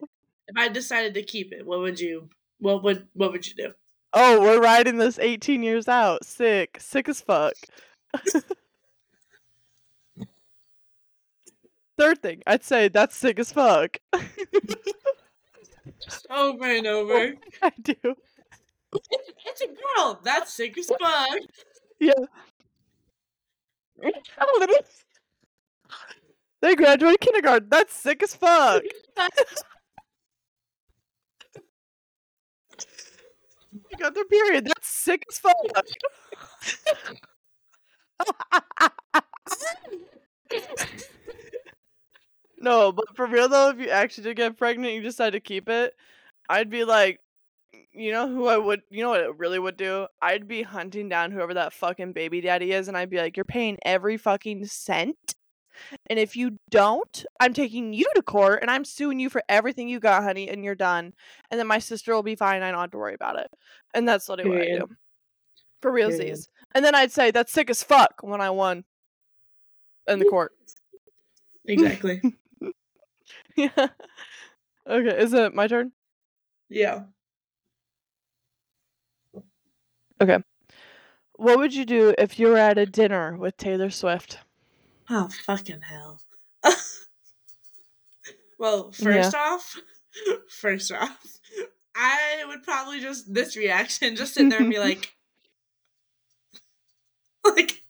[0.48, 2.30] If I decided to keep it, what would you?
[2.60, 3.74] What would what would you do?
[4.14, 6.26] Oh, we're riding this 18 years out.
[6.26, 6.78] Sick.
[6.80, 7.54] Sick as fuck.
[11.98, 13.98] Third thing, I'd say that's sick as fuck.
[16.30, 17.34] Over and over.
[17.62, 17.96] I do.
[18.94, 20.20] it's a girl.
[20.24, 21.40] That's sick as fuck.
[26.62, 27.68] They graduated kindergarten.
[27.70, 28.84] That's sick as fuck.
[33.72, 34.66] They got their period.
[34.66, 35.56] That's sick as fuck.
[42.60, 45.70] no, but for real though, if you actually did get pregnant, you decide to keep
[45.70, 45.94] it,
[46.50, 47.20] I'd be like,
[47.94, 50.08] you know who I would, you know what it really would do?
[50.22, 53.46] I'd be hunting down whoever that fucking baby daddy is, and I'd be like, you're
[53.46, 55.36] paying every fucking cent.
[56.10, 59.88] And if you don't, I'm taking you to court and I'm suing you for everything
[59.88, 61.14] you got, honey, and you're done.
[61.50, 62.62] And then my sister will be fine.
[62.62, 63.50] I don't have to worry about it.
[63.94, 64.90] And that's literally what I do.
[65.82, 66.18] For realsies.
[66.18, 66.40] Period.
[66.76, 68.84] And then I'd say that's sick as fuck when I won
[70.08, 70.52] in the court.
[71.66, 72.20] Exactly.
[73.56, 73.88] yeah.
[74.88, 75.92] Okay, is it my turn?
[76.68, 77.04] Yeah.
[80.20, 80.40] Okay.
[81.36, 84.40] What would you do if you were at a dinner with Taylor Swift?
[85.10, 86.22] Oh fucking hell.
[88.60, 89.78] well, first off,
[90.50, 91.18] first off,
[91.96, 95.14] I would probably just this reaction, just sit there and be like,
[97.44, 97.82] like,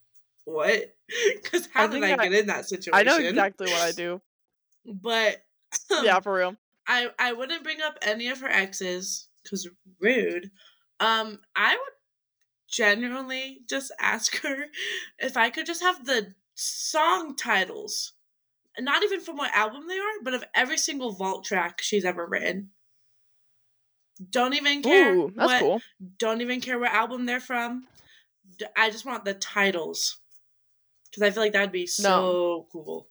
[0.46, 0.96] what?
[1.36, 2.94] Because how I did I, I- get in that situation?
[2.94, 4.22] I know exactly what I do.
[4.86, 5.44] But
[6.04, 6.56] yeah, for real.
[6.88, 9.68] I I wouldn't bring up any of her exes because
[10.00, 10.52] rude.
[11.00, 11.94] Um, I would
[12.68, 14.66] genuinely just ask her
[15.18, 18.14] if I could just have the song titles,
[18.78, 22.26] not even from what album they are, but of every single vault track she's ever
[22.26, 22.70] written.
[24.30, 25.14] Don't even care.
[25.14, 25.82] Ooh, that's what, cool.
[26.18, 27.88] Don't even care what album they're from.
[28.76, 30.18] I just want the titles
[31.06, 33.08] because I feel like that'd be so cool.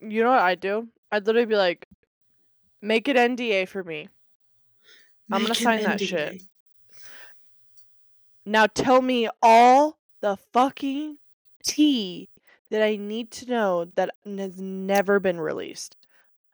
[0.00, 0.88] You know what I'd do?
[1.12, 1.86] I'd literally be like,
[2.82, 4.08] make it NDA for me.
[5.30, 6.42] I'm gonna Make sign that shit.
[8.44, 11.18] Now tell me all the fucking
[11.64, 12.28] tea
[12.70, 15.96] that I need to know that has never been released.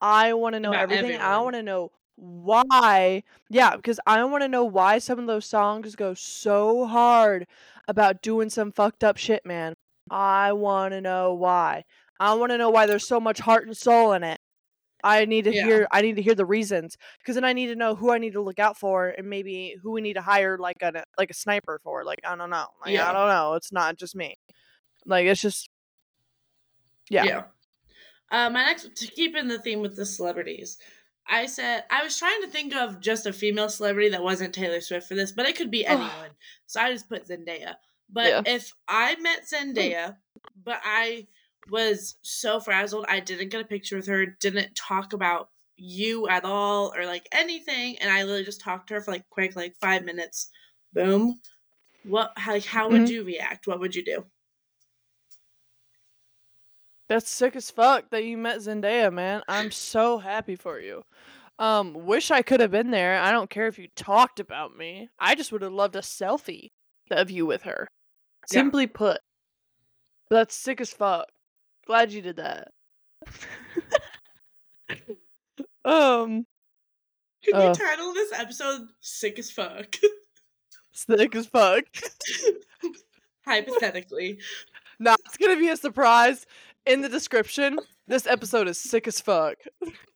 [0.01, 1.21] I want to know About everything.
[1.21, 3.23] I want to know why.
[3.49, 7.47] Yeah, because I want to know why some of those songs go so hard
[7.89, 9.75] about doing some fucked up shit, man.
[10.11, 11.85] I want to know why.
[12.19, 14.41] I want to know why there's so much heart and soul in it.
[15.03, 15.65] I need to Yeah.
[15.65, 18.19] hear I need to hear the reasons because then I need to know who I
[18.19, 21.31] need to look out for and maybe who we need to hire like a like
[21.31, 22.05] a sniper for.
[22.05, 22.67] Like I don't know.
[22.85, 23.09] Like, Yeah.
[23.09, 23.55] I don't know.
[23.55, 24.37] It's not just me.
[25.11, 25.69] Like it's just
[27.11, 27.43] Yeah.
[28.31, 30.79] Uh, my next to keep in the theme with the celebrities,
[31.27, 34.81] I said I was trying to think of just a female celebrity that wasn't Taylor
[34.81, 36.31] Swift for this, but it could be anyone.
[36.67, 37.75] so I just put Zendaya.
[38.09, 38.43] But Yeah.
[38.47, 40.17] if I met Zendaya,
[40.65, 41.27] but I
[41.69, 46.45] was so frazzled, I didn't get a picture with her, didn't talk about you at
[46.45, 49.75] all or like anything, and I literally just talked to her for like quick, like
[49.81, 50.51] five minutes.
[50.93, 51.41] Boom.
[52.05, 52.33] What?
[52.37, 53.11] How, like, how would Mhm.
[53.11, 53.67] you react?
[53.67, 54.27] What would you do?
[57.11, 59.43] That's sick as fuck that you met Zendaya, man.
[59.49, 61.03] I'm so happy for you.
[61.59, 63.19] Um, wish I could have been there.
[63.21, 65.09] I don't care if you talked about me.
[65.19, 66.71] I just would have loved a selfie
[67.11, 67.89] of you with her.
[68.53, 68.61] Yeah.
[68.61, 69.19] Simply put.
[70.31, 71.27] That's sick as fuck.
[71.85, 72.69] Glad you did that.
[75.85, 76.47] um,
[77.45, 77.67] Can Uh.
[77.69, 79.97] you title this episode "Sick as Fuck"?
[80.93, 81.85] sick as fuck.
[83.45, 84.39] Hypothetically,
[85.01, 86.47] Nah, it's gonna be a surprise
[86.87, 87.79] in the description.
[88.07, 89.57] This episode is sick as fuck.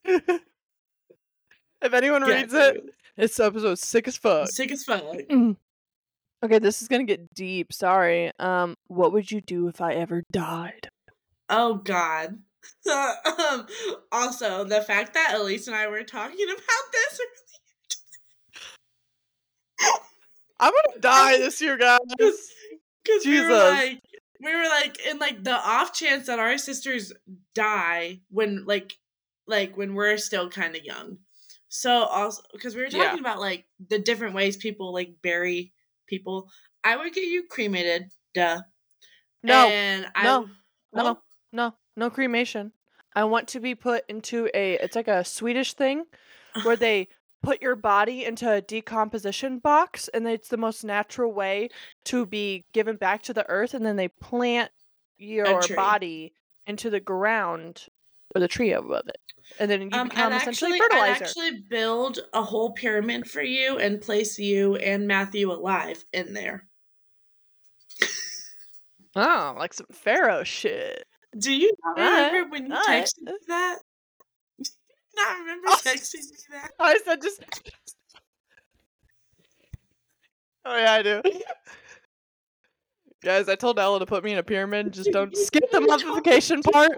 [0.05, 0.41] if
[1.93, 2.85] anyone Yeah, reads it,
[3.17, 4.49] this episode is sick as fuck.
[4.49, 5.05] Sick as fuck.
[6.45, 7.73] Okay, this is gonna get deep.
[7.73, 8.31] Sorry.
[8.39, 10.91] Um, what would you do if I ever died?
[11.49, 12.39] Oh God.
[12.91, 13.67] um,
[14.13, 17.21] also, the fact that Elise and I were talking about this,
[20.61, 21.99] I'm gonna die this year, guys.
[22.19, 23.71] because we were Jesus.
[23.71, 24.01] like,
[24.45, 27.13] we were like, in like the off chance that our sisters
[27.55, 28.93] die when like,
[29.47, 31.19] like when we're still kind of young.
[31.69, 33.21] So also, because we were talking Yeah.
[33.21, 35.73] about like the different ways people like bury
[36.07, 36.49] people,
[36.85, 38.11] I would get you cremated.
[38.35, 38.61] Duh.
[39.43, 40.49] No, And I, no,
[40.93, 41.19] no, Oh,
[41.53, 42.73] no, no cremation.
[43.15, 44.75] I want to be put into a.
[44.75, 46.05] It's like a Swedish thing
[46.63, 47.09] where they
[47.45, 51.69] put your body into a decomposition box, and it's the most natural way
[52.07, 54.71] to be given back to the earth, and then they plant
[55.19, 56.33] your body
[56.67, 57.87] into the ground
[58.35, 59.21] or the tree above it,
[59.61, 63.79] and then you Um, become essentially actually, I'd actually build a whole pyramid for you
[63.79, 66.67] and place you and Matthew alive in there.
[69.17, 71.07] Oh, like some pharaoh shit.
[71.39, 73.79] Do you remember when you texted that?
[75.17, 76.71] not remember texting me that?
[76.79, 77.43] I said just.
[80.65, 81.23] Oh yeah, I do.
[83.23, 84.93] Guys, I told Ella to put me in a pyramid.
[84.93, 86.93] Just don't skip the mummification part.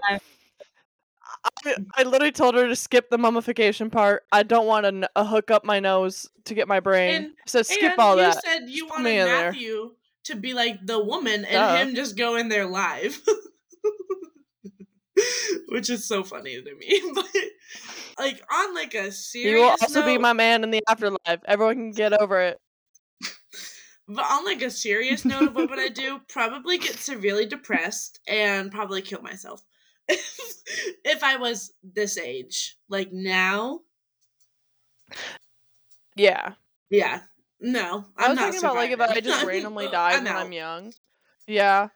[1.65, 4.23] I, I literally told her to skip the mummification part.
[4.31, 7.15] I don't want to uh, hook up my nose to get my brain.
[7.15, 8.35] And- so skip and all you that.
[8.35, 9.51] You said you me wanted in there.
[9.51, 9.91] Matthew
[10.25, 11.77] to be like the woman and Duh.
[11.77, 13.21] him just go in there live.
[15.69, 17.01] Which is so funny to me.
[17.15, 17.25] But
[18.25, 21.41] like on like a serious He will also be note- my man in the afterlife.
[21.45, 22.59] Everyone can get over it.
[24.09, 26.19] But on like a serious note of what would I do?
[26.29, 29.61] Probably get severely depressed and probably kill myself.
[30.07, 32.77] if I was this age.
[32.87, 33.81] Like now,
[36.15, 36.53] Yeah.
[36.89, 37.21] yeah.
[37.59, 38.05] No.
[38.17, 40.45] i I'm was not thinking about like if I just randomly I'm died when out.
[40.45, 40.93] I'm young.
[41.47, 41.89] Yeah.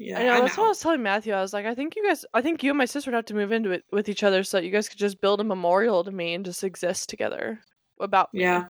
[0.00, 1.32] Yeah, I know I'm that's what I was telling Matthew.
[1.32, 3.24] I was like, I think you guys, I think you and my sister would have
[3.26, 5.44] to move into it with each other so that you guys could just build a
[5.44, 7.58] memorial to me and just exist together
[8.00, 8.42] about me.
[8.42, 8.66] Yeah.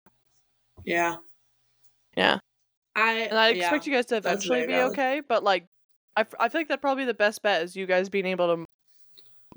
[0.85, 1.17] Yeah.
[2.15, 2.39] Yeah.
[2.95, 3.63] I And I yeah.
[3.65, 4.93] expect you guys to eventually be valid.
[4.93, 5.67] okay, but like,
[6.15, 8.55] I, f- I feel like that'd probably the best bet is you guys being able
[8.55, 8.65] to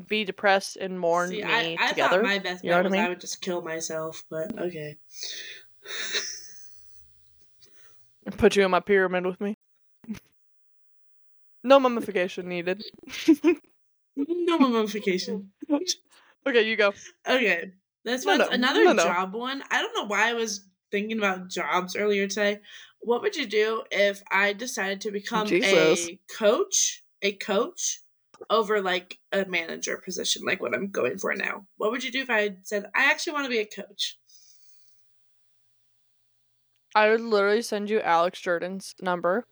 [0.08, 2.16] be depressed and mourn See, me I, I together.
[2.16, 4.58] thought my best You know bet what I was I would just kill myself, but
[4.58, 4.96] okay.
[8.26, 9.56] and put you in my pyramid with me.
[11.62, 12.82] No mummification needed.
[14.16, 15.52] no mummification.
[16.46, 16.92] okay, you go.
[17.26, 17.72] Okay.
[18.04, 19.04] This No, one's no, another no, no.
[19.04, 19.62] job one.
[19.70, 22.60] I don't know why I was thinking about jobs earlier today.
[23.00, 26.08] What would you do if I decided to become Jesus.
[26.08, 28.00] a coach, a coach
[28.48, 31.66] over like a manager position, like what I'm going for now?
[31.76, 34.18] What would you do if I said I actually want to be a coach?
[36.94, 39.46] I would literally send you Alex Jordan's number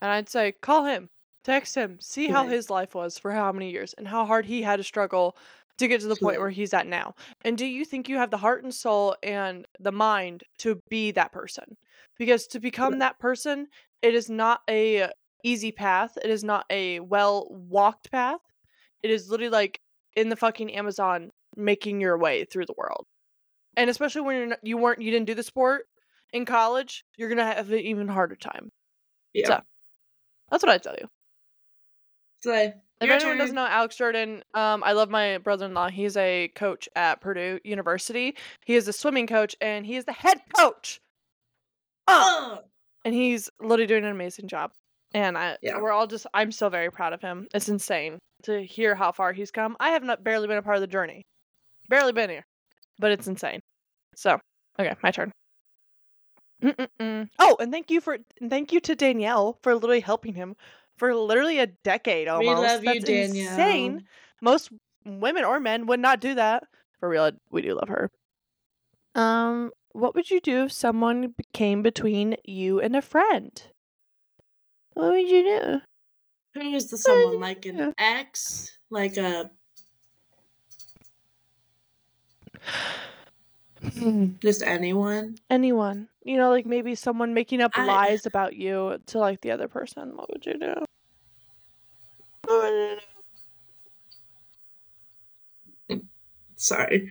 [0.00, 1.10] and I'd say, call him,
[1.44, 4.62] text him, see how his life was for how many years and how hard he
[4.62, 5.36] had to struggle
[5.78, 7.14] to get to the point where he's at now.
[7.44, 11.10] And do you think you have the heart and soul and the mind to be
[11.12, 11.76] that person?
[12.18, 13.66] Because to become that person,
[14.02, 15.08] it is not a
[15.44, 16.16] easy path.
[16.22, 18.40] It is not a well walked path.
[19.02, 19.80] It is literally like
[20.14, 23.06] in the fucking Amazon making your way through the world.
[23.76, 25.86] And especially when you're not, you weren't you didn't do the sport
[26.32, 28.68] in college, you're gonna have an even harder time.
[29.32, 29.46] Yeah.
[29.48, 29.60] So-
[30.50, 31.08] That's what I tell you.
[32.42, 32.74] Slay.
[33.00, 35.88] If Your anyone doesn't know Alex Jordan, um, I love my brother-in-law.
[35.88, 38.36] He's a coach at Purdue University.
[38.64, 41.00] He is a swimming coach, and he is the head coach.
[42.06, 42.60] Oh,
[43.04, 44.72] and he's literally doing an amazing job.
[45.14, 45.80] And I, Yeah.
[45.80, 47.48] we're all just, I'm still very proud of him.
[47.52, 49.76] It's insane to hear how far he's come.
[49.80, 51.22] I have not barely been a part of the journey,
[51.88, 52.46] barely been here,
[52.98, 53.60] but it's insane.
[54.14, 54.38] So,
[54.78, 55.32] okay, my turn.
[56.62, 57.28] Mm-mm-mm.
[57.40, 60.54] Oh, and thank you for, and thank you to Danielle for literally helping him
[61.02, 62.62] for literally a decade we almost.
[62.62, 63.50] love you, That's Danielle.
[63.50, 64.04] insane.
[64.40, 64.70] Most
[65.04, 66.62] women or men would not do that.
[67.00, 68.08] For real, we do love her.
[69.16, 73.60] Um, what would you do if someone came between you and a friend?
[74.94, 75.80] What would you do?
[76.54, 77.86] Who is the someone like Yeah.
[77.88, 79.50] an ex, like a
[84.40, 85.34] just anyone?
[85.50, 86.08] Anyone.
[86.24, 89.66] You know, like maybe someone making up I- lies about you to like the other
[89.66, 90.16] person.
[90.16, 90.66] What would you do?
[90.68, 90.86] What would you do?
[96.56, 97.10] Sorry.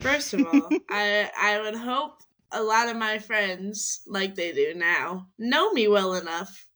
[0.00, 4.74] First of all, I I would hope a lot of my friends, like they do
[4.74, 6.68] now, know me well enough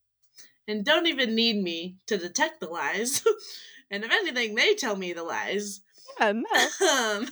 [0.69, 3.25] and don't even need me to detect the lies.
[3.91, 5.83] and if anything, they tell me the lies.
[6.21, 6.69] Yeah, no.
[6.89, 7.29] Um,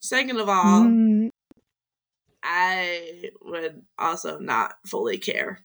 [0.00, 1.30] second of all, Mm,
[2.42, 5.64] I would also not fully care.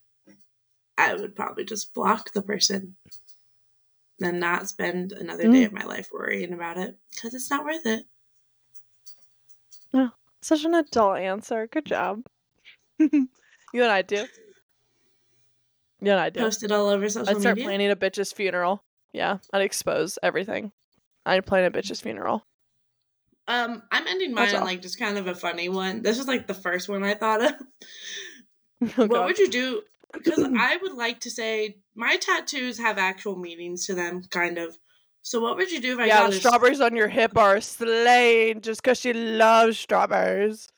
[0.97, 2.97] I would probably just block the person
[4.26, 5.65] and not spend another day Mm.
[5.67, 8.05] of my life worrying about it because it's not worth it.
[9.93, 10.09] Oh,
[10.41, 11.67] Such an adult answer.
[11.67, 12.24] Good job.
[12.99, 13.28] you
[13.74, 14.26] and I do.
[16.01, 16.39] You and I do.
[16.41, 17.69] Post it all over social I'd start media.
[17.69, 18.84] planning a bitch's funeral.
[19.13, 20.71] Yeah, I'd expose everything.
[21.26, 22.45] I'd plan a bitch's funeral.
[23.47, 26.01] Um, I'm ending mine on like just kind of a funny one.
[26.01, 27.53] This is like the first one I thought of.
[28.97, 29.26] Oh, what God.
[29.28, 29.82] would you do?
[30.11, 34.78] Because I would like to say my tattoos have actual meanings to them, kind of.
[35.22, 38.62] So what would you do if I yeah, got strawberries on your hip are slaying
[38.62, 40.70] just because she loves strawberries.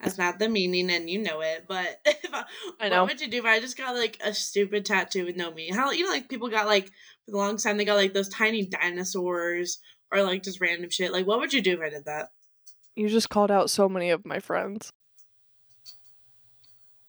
[0.00, 1.64] That's not the meaning, and you know it.
[1.66, 2.44] But if I,
[2.80, 3.02] I know.
[3.02, 5.74] what would you do if I just got like a stupid tattoo with no meaning?
[5.74, 8.28] How you know, like people got like for the longest time they got like those
[8.28, 9.80] tiny dinosaurs
[10.12, 11.12] or like just random shit.
[11.12, 12.28] Like, what would you do if I did that?
[12.94, 14.92] You just called out so many of my friends.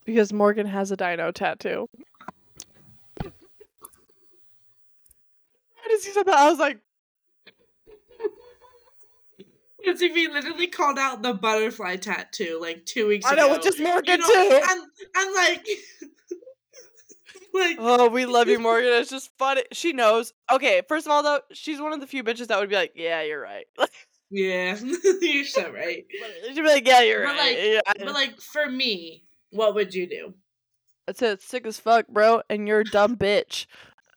[0.05, 1.87] Because Morgan has a dino tattoo.
[5.93, 6.79] As you said that, I was like,
[9.81, 13.47] Because if he literally called out the butterfly tattoo like two weeks I ago, I
[13.47, 14.61] know, which is you Morgan know, too.
[14.63, 14.81] I'm,
[15.15, 15.67] I'm like,
[17.53, 18.91] like Oh, we love you, Morgan.
[18.93, 19.63] It's just funny.
[19.71, 20.33] She knows.
[20.51, 22.91] Okay, first of all, though, she's one of the few bitches that would be like,
[22.95, 23.65] "Yeah, you're right."
[24.29, 24.77] yeah,
[25.21, 26.05] you're so right.
[26.47, 27.99] She'd be like, "Yeah, you're But, right." like-.
[27.99, 30.33] But like for me, what would you do?
[31.07, 31.41] That's it.
[31.41, 33.65] Sick as fuck, bro, and you're a dumb bitch.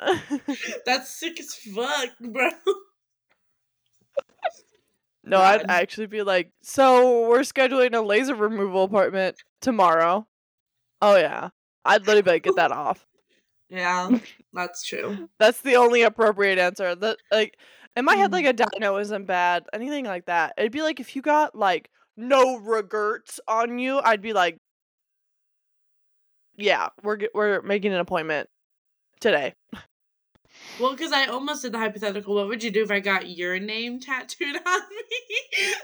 [0.86, 2.50] That's sick as fuck, bro.
[5.24, 10.26] no, I'd actually be like, "So we're scheduling a laser removal appointment tomorrow."
[11.00, 11.50] Oh yeah,
[11.84, 13.06] I'd literally be like, "Get that off."
[13.68, 14.18] Yeah,
[14.52, 15.28] that's true.
[15.38, 16.94] That's the only appropriate answer.
[16.94, 17.56] That like
[17.96, 18.62] in my head, like mm-hmm.
[18.62, 19.64] a dino isn't bad.
[19.72, 20.54] Anything like that.
[20.58, 24.58] It'd be like if you got like no regrets on you, I'd be like,
[26.56, 28.48] yeah, we're we're making an appointment
[29.20, 29.54] today.
[30.80, 32.34] Well, because I almost did the hypothetical.
[32.34, 35.74] What would you do if I got your name tattooed on me?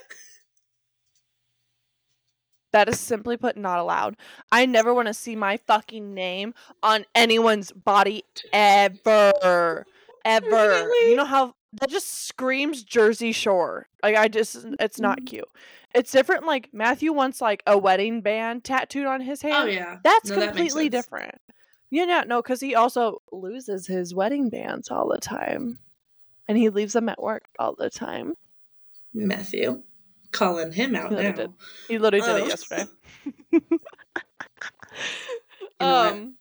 [2.72, 4.16] That is simply put not allowed.
[4.52, 6.52] I never want to see my fucking name
[6.82, 9.86] on anyone's body ever.
[10.24, 10.46] Ever.
[10.50, 11.10] Really?
[11.10, 13.86] You know how that just screams Jersey Shore.
[14.02, 15.26] Like I just it's not Mhm.
[15.26, 15.48] cute.
[15.94, 19.68] It's different like Matthew wants like a wedding band tattooed on his hand.
[19.68, 20.92] oh yeah, That's No, completely sense.
[20.92, 21.36] different.
[21.90, 25.78] You know, no, because he also loses his wedding bands all the time.
[26.46, 28.34] And he leaves them at work all the time.
[29.14, 29.82] Matthew,
[30.32, 31.32] calling him out He now.
[31.32, 31.50] did.
[31.88, 32.44] He literally did Oh.
[32.44, 32.84] it yesterday.
[35.80, 36.12] You know what?
[36.12, 36.34] um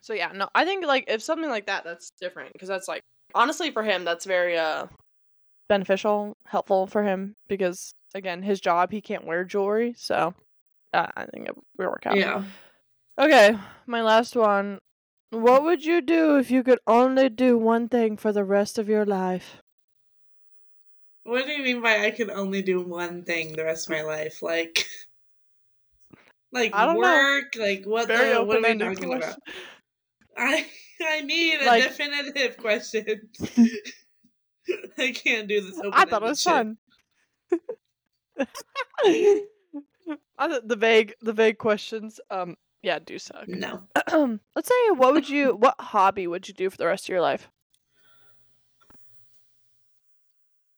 [0.00, 3.02] so yeah no i think like if something like that that's different because that's like
[3.34, 4.86] honestly for him that's very uh
[5.68, 10.34] beneficial helpful for him because again his job he can't wear jewelry so
[10.94, 12.42] uh, i think it would work out Yeah.
[13.18, 14.78] Okay my last one
[15.30, 18.88] what would you do if you could only do one thing for the rest of
[18.88, 19.62] your life
[21.24, 24.02] What do you mean by I could only do one thing the rest of my
[24.02, 24.40] life?
[24.42, 24.86] Like,
[26.52, 27.08] like I don't know.
[27.08, 27.54] work?
[27.56, 28.08] Like what?
[28.08, 29.34] very the, what are we open-ended talking question.
[29.34, 29.38] about?
[30.36, 30.66] I
[31.00, 33.30] I need a Like- definitive question.
[34.98, 35.80] I can't do this.
[35.92, 36.78] i thought it was fun
[40.38, 43.82] I thought the vague the vague questions um yeah do suck No.
[44.56, 47.20] let's say what would you what hobby would you do for the rest of your
[47.20, 47.48] life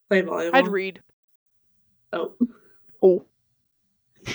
[0.08, 0.54] Play volleyball.
[0.54, 1.00] I'd read.
[2.12, 2.34] Oh.
[3.02, 3.24] Oh.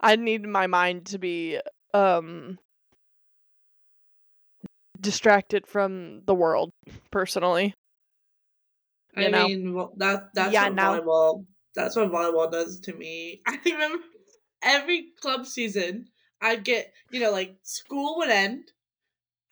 [0.00, 1.58] I need my mind to be
[1.94, 2.58] um
[5.00, 6.72] distracted from the world
[7.10, 7.74] personally.
[9.16, 9.48] You I know.
[9.48, 11.00] mean, well, that that's Yeah, what now.
[11.00, 11.46] volleyball.
[11.74, 13.40] That's what volleyball does to me.
[13.46, 14.04] I remember
[14.66, 16.08] every club season,
[16.42, 18.72] I'd get you know like school would end,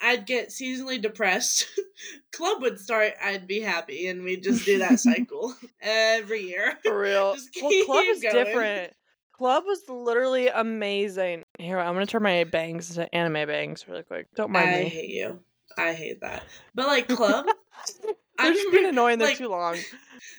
[0.01, 1.67] I'd get seasonally depressed.
[2.33, 6.79] club would start, I'd be happy, and we'd just do that cycle every year.
[6.83, 7.37] For real.
[7.63, 8.45] Well, club is going.
[8.45, 8.93] different.
[9.33, 11.43] Club was literally amazing.
[11.59, 14.29] Here, I'm gonna turn my bangs into anime bangs really quick.
[14.37, 14.87] Don't mind I me.
[14.87, 15.41] I hate you.
[15.77, 16.45] I hate that.
[16.75, 17.47] But like club,
[18.39, 19.19] They're just remember, annoying.
[19.19, 19.77] They're like, too long.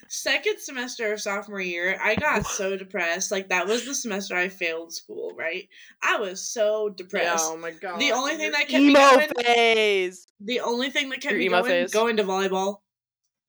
[0.08, 3.30] second semester of sophomore year, I got so depressed.
[3.32, 5.66] Like that was the semester I failed school, right?
[6.02, 7.44] I was so depressed.
[7.46, 7.98] oh my god.
[7.98, 10.26] The only thing Your that kept me emo going- phase.
[10.40, 11.92] The only thing that kept Your me going, phase.
[11.92, 12.78] going to volleyball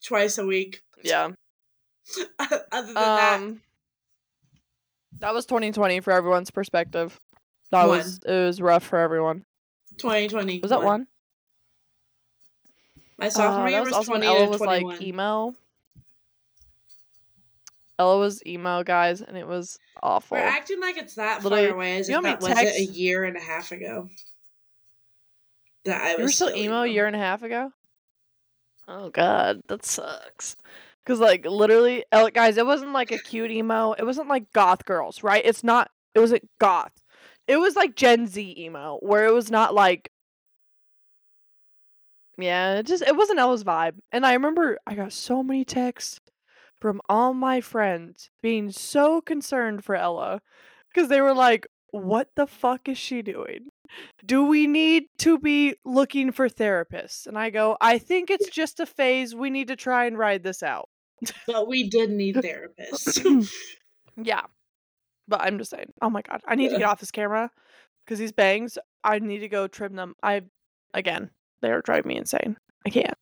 [0.06, 0.82] twice a week.
[1.04, 1.32] Yeah.
[2.40, 3.62] Other than that, Um.
[5.20, 7.20] That was 2020 for everyone's perspective.
[7.72, 7.98] That One.
[7.98, 9.44] was it was rough for everyone.
[9.98, 11.08] 2020 Was that one?
[13.18, 14.94] My sophomore Uh, year was was, also when Ella was 21.
[14.94, 15.56] like emo.
[18.00, 20.38] Ella was emo, guys, and it was awful.
[20.38, 22.84] We're acting like it's that Literally, far away as you if that many wasn't a
[22.94, 24.08] year and a half ago.
[25.86, 27.72] That I was You were still so emo a year and a half ago.
[28.88, 30.56] Oh god, that sucks.
[31.06, 33.94] Cause like literally, uh, guys, it wasn't like a cute emo.
[33.94, 35.42] It wasn't like goth girls, right?
[35.44, 35.90] It's not.
[36.14, 36.92] It wasn't goth.
[37.48, 40.12] It was like Gen Z emo, where it was not like.
[42.38, 43.96] Yeah, it just it wasn't Ella's vibe.
[44.12, 46.20] And I remember I got so many texts
[46.80, 50.42] from all my friends being so concerned for Ella,
[50.94, 53.70] because they were like, "What the fuck is she doing?"
[54.26, 57.28] do we need to be looking for therapists?
[57.28, 59.36] And I go, I think it's just a phase.
[59.36, 60.90] We need to try and ride this out.
[61.48, 63.50] But we did need therapists.
[64.18, 64.44] yeah.
[65.28, 67.52] But I'm just saying, oh my god, I need to get off this camera
[68.06, 70.16] because these bangs, I need to go trim them.
[70.24, 70.44] I,
[70.94, 71.32] again,
[71.62, 72.58] they're driving me insane.
[72.86, 73.14] I can't.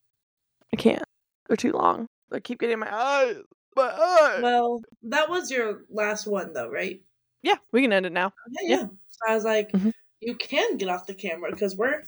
[0.74, 1.04] I can't.
[1.48, 2.08] They're too long.
[2.32, 3.38] I keep getting my eyes.
[3.76, 4.42] My eyes.
[4.42, 7.02] well, that was your last one, though, right?
[7.44, 8.28] yeah, we can end it now.
[8.28, 8.78] Okay, Yeah.
[8.78, 8.88] yeah.
[9.08, 9.92] So I was like, Mhm.
[10.22, 12.02] you can get off the camera because we're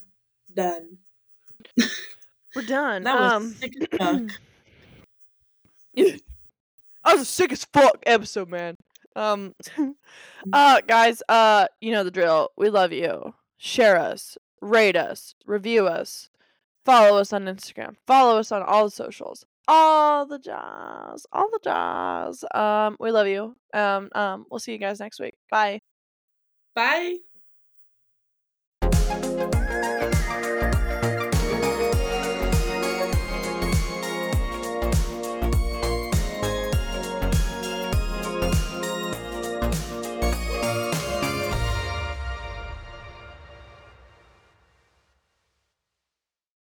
[0.53, 0.97] done.
[2.55, 3.03] We're done.
[3.03, 4.21] That was um, sick as fuck.
[7.05, 8.75] That was a sick as fuck episode, man.
[9.15, 9.55] Um,
[10.53, 12.49] uh, guys, uh, you know the drill.
[12.57, 13.33] We love you.
[13.57, 16.29] Share us, rate us, review us,
[16.85, 21.59] follow us on Instagram, follow us on all the socials, all the jazz, all the
[21.63, 22.43] jazz.
[22.53, 23.55] Um, we love you.
[23.73, 25.35] Um, um, we'll see you guys next week.
[25.49, 25.81] Bye.
[26.75, 27.17] Bye.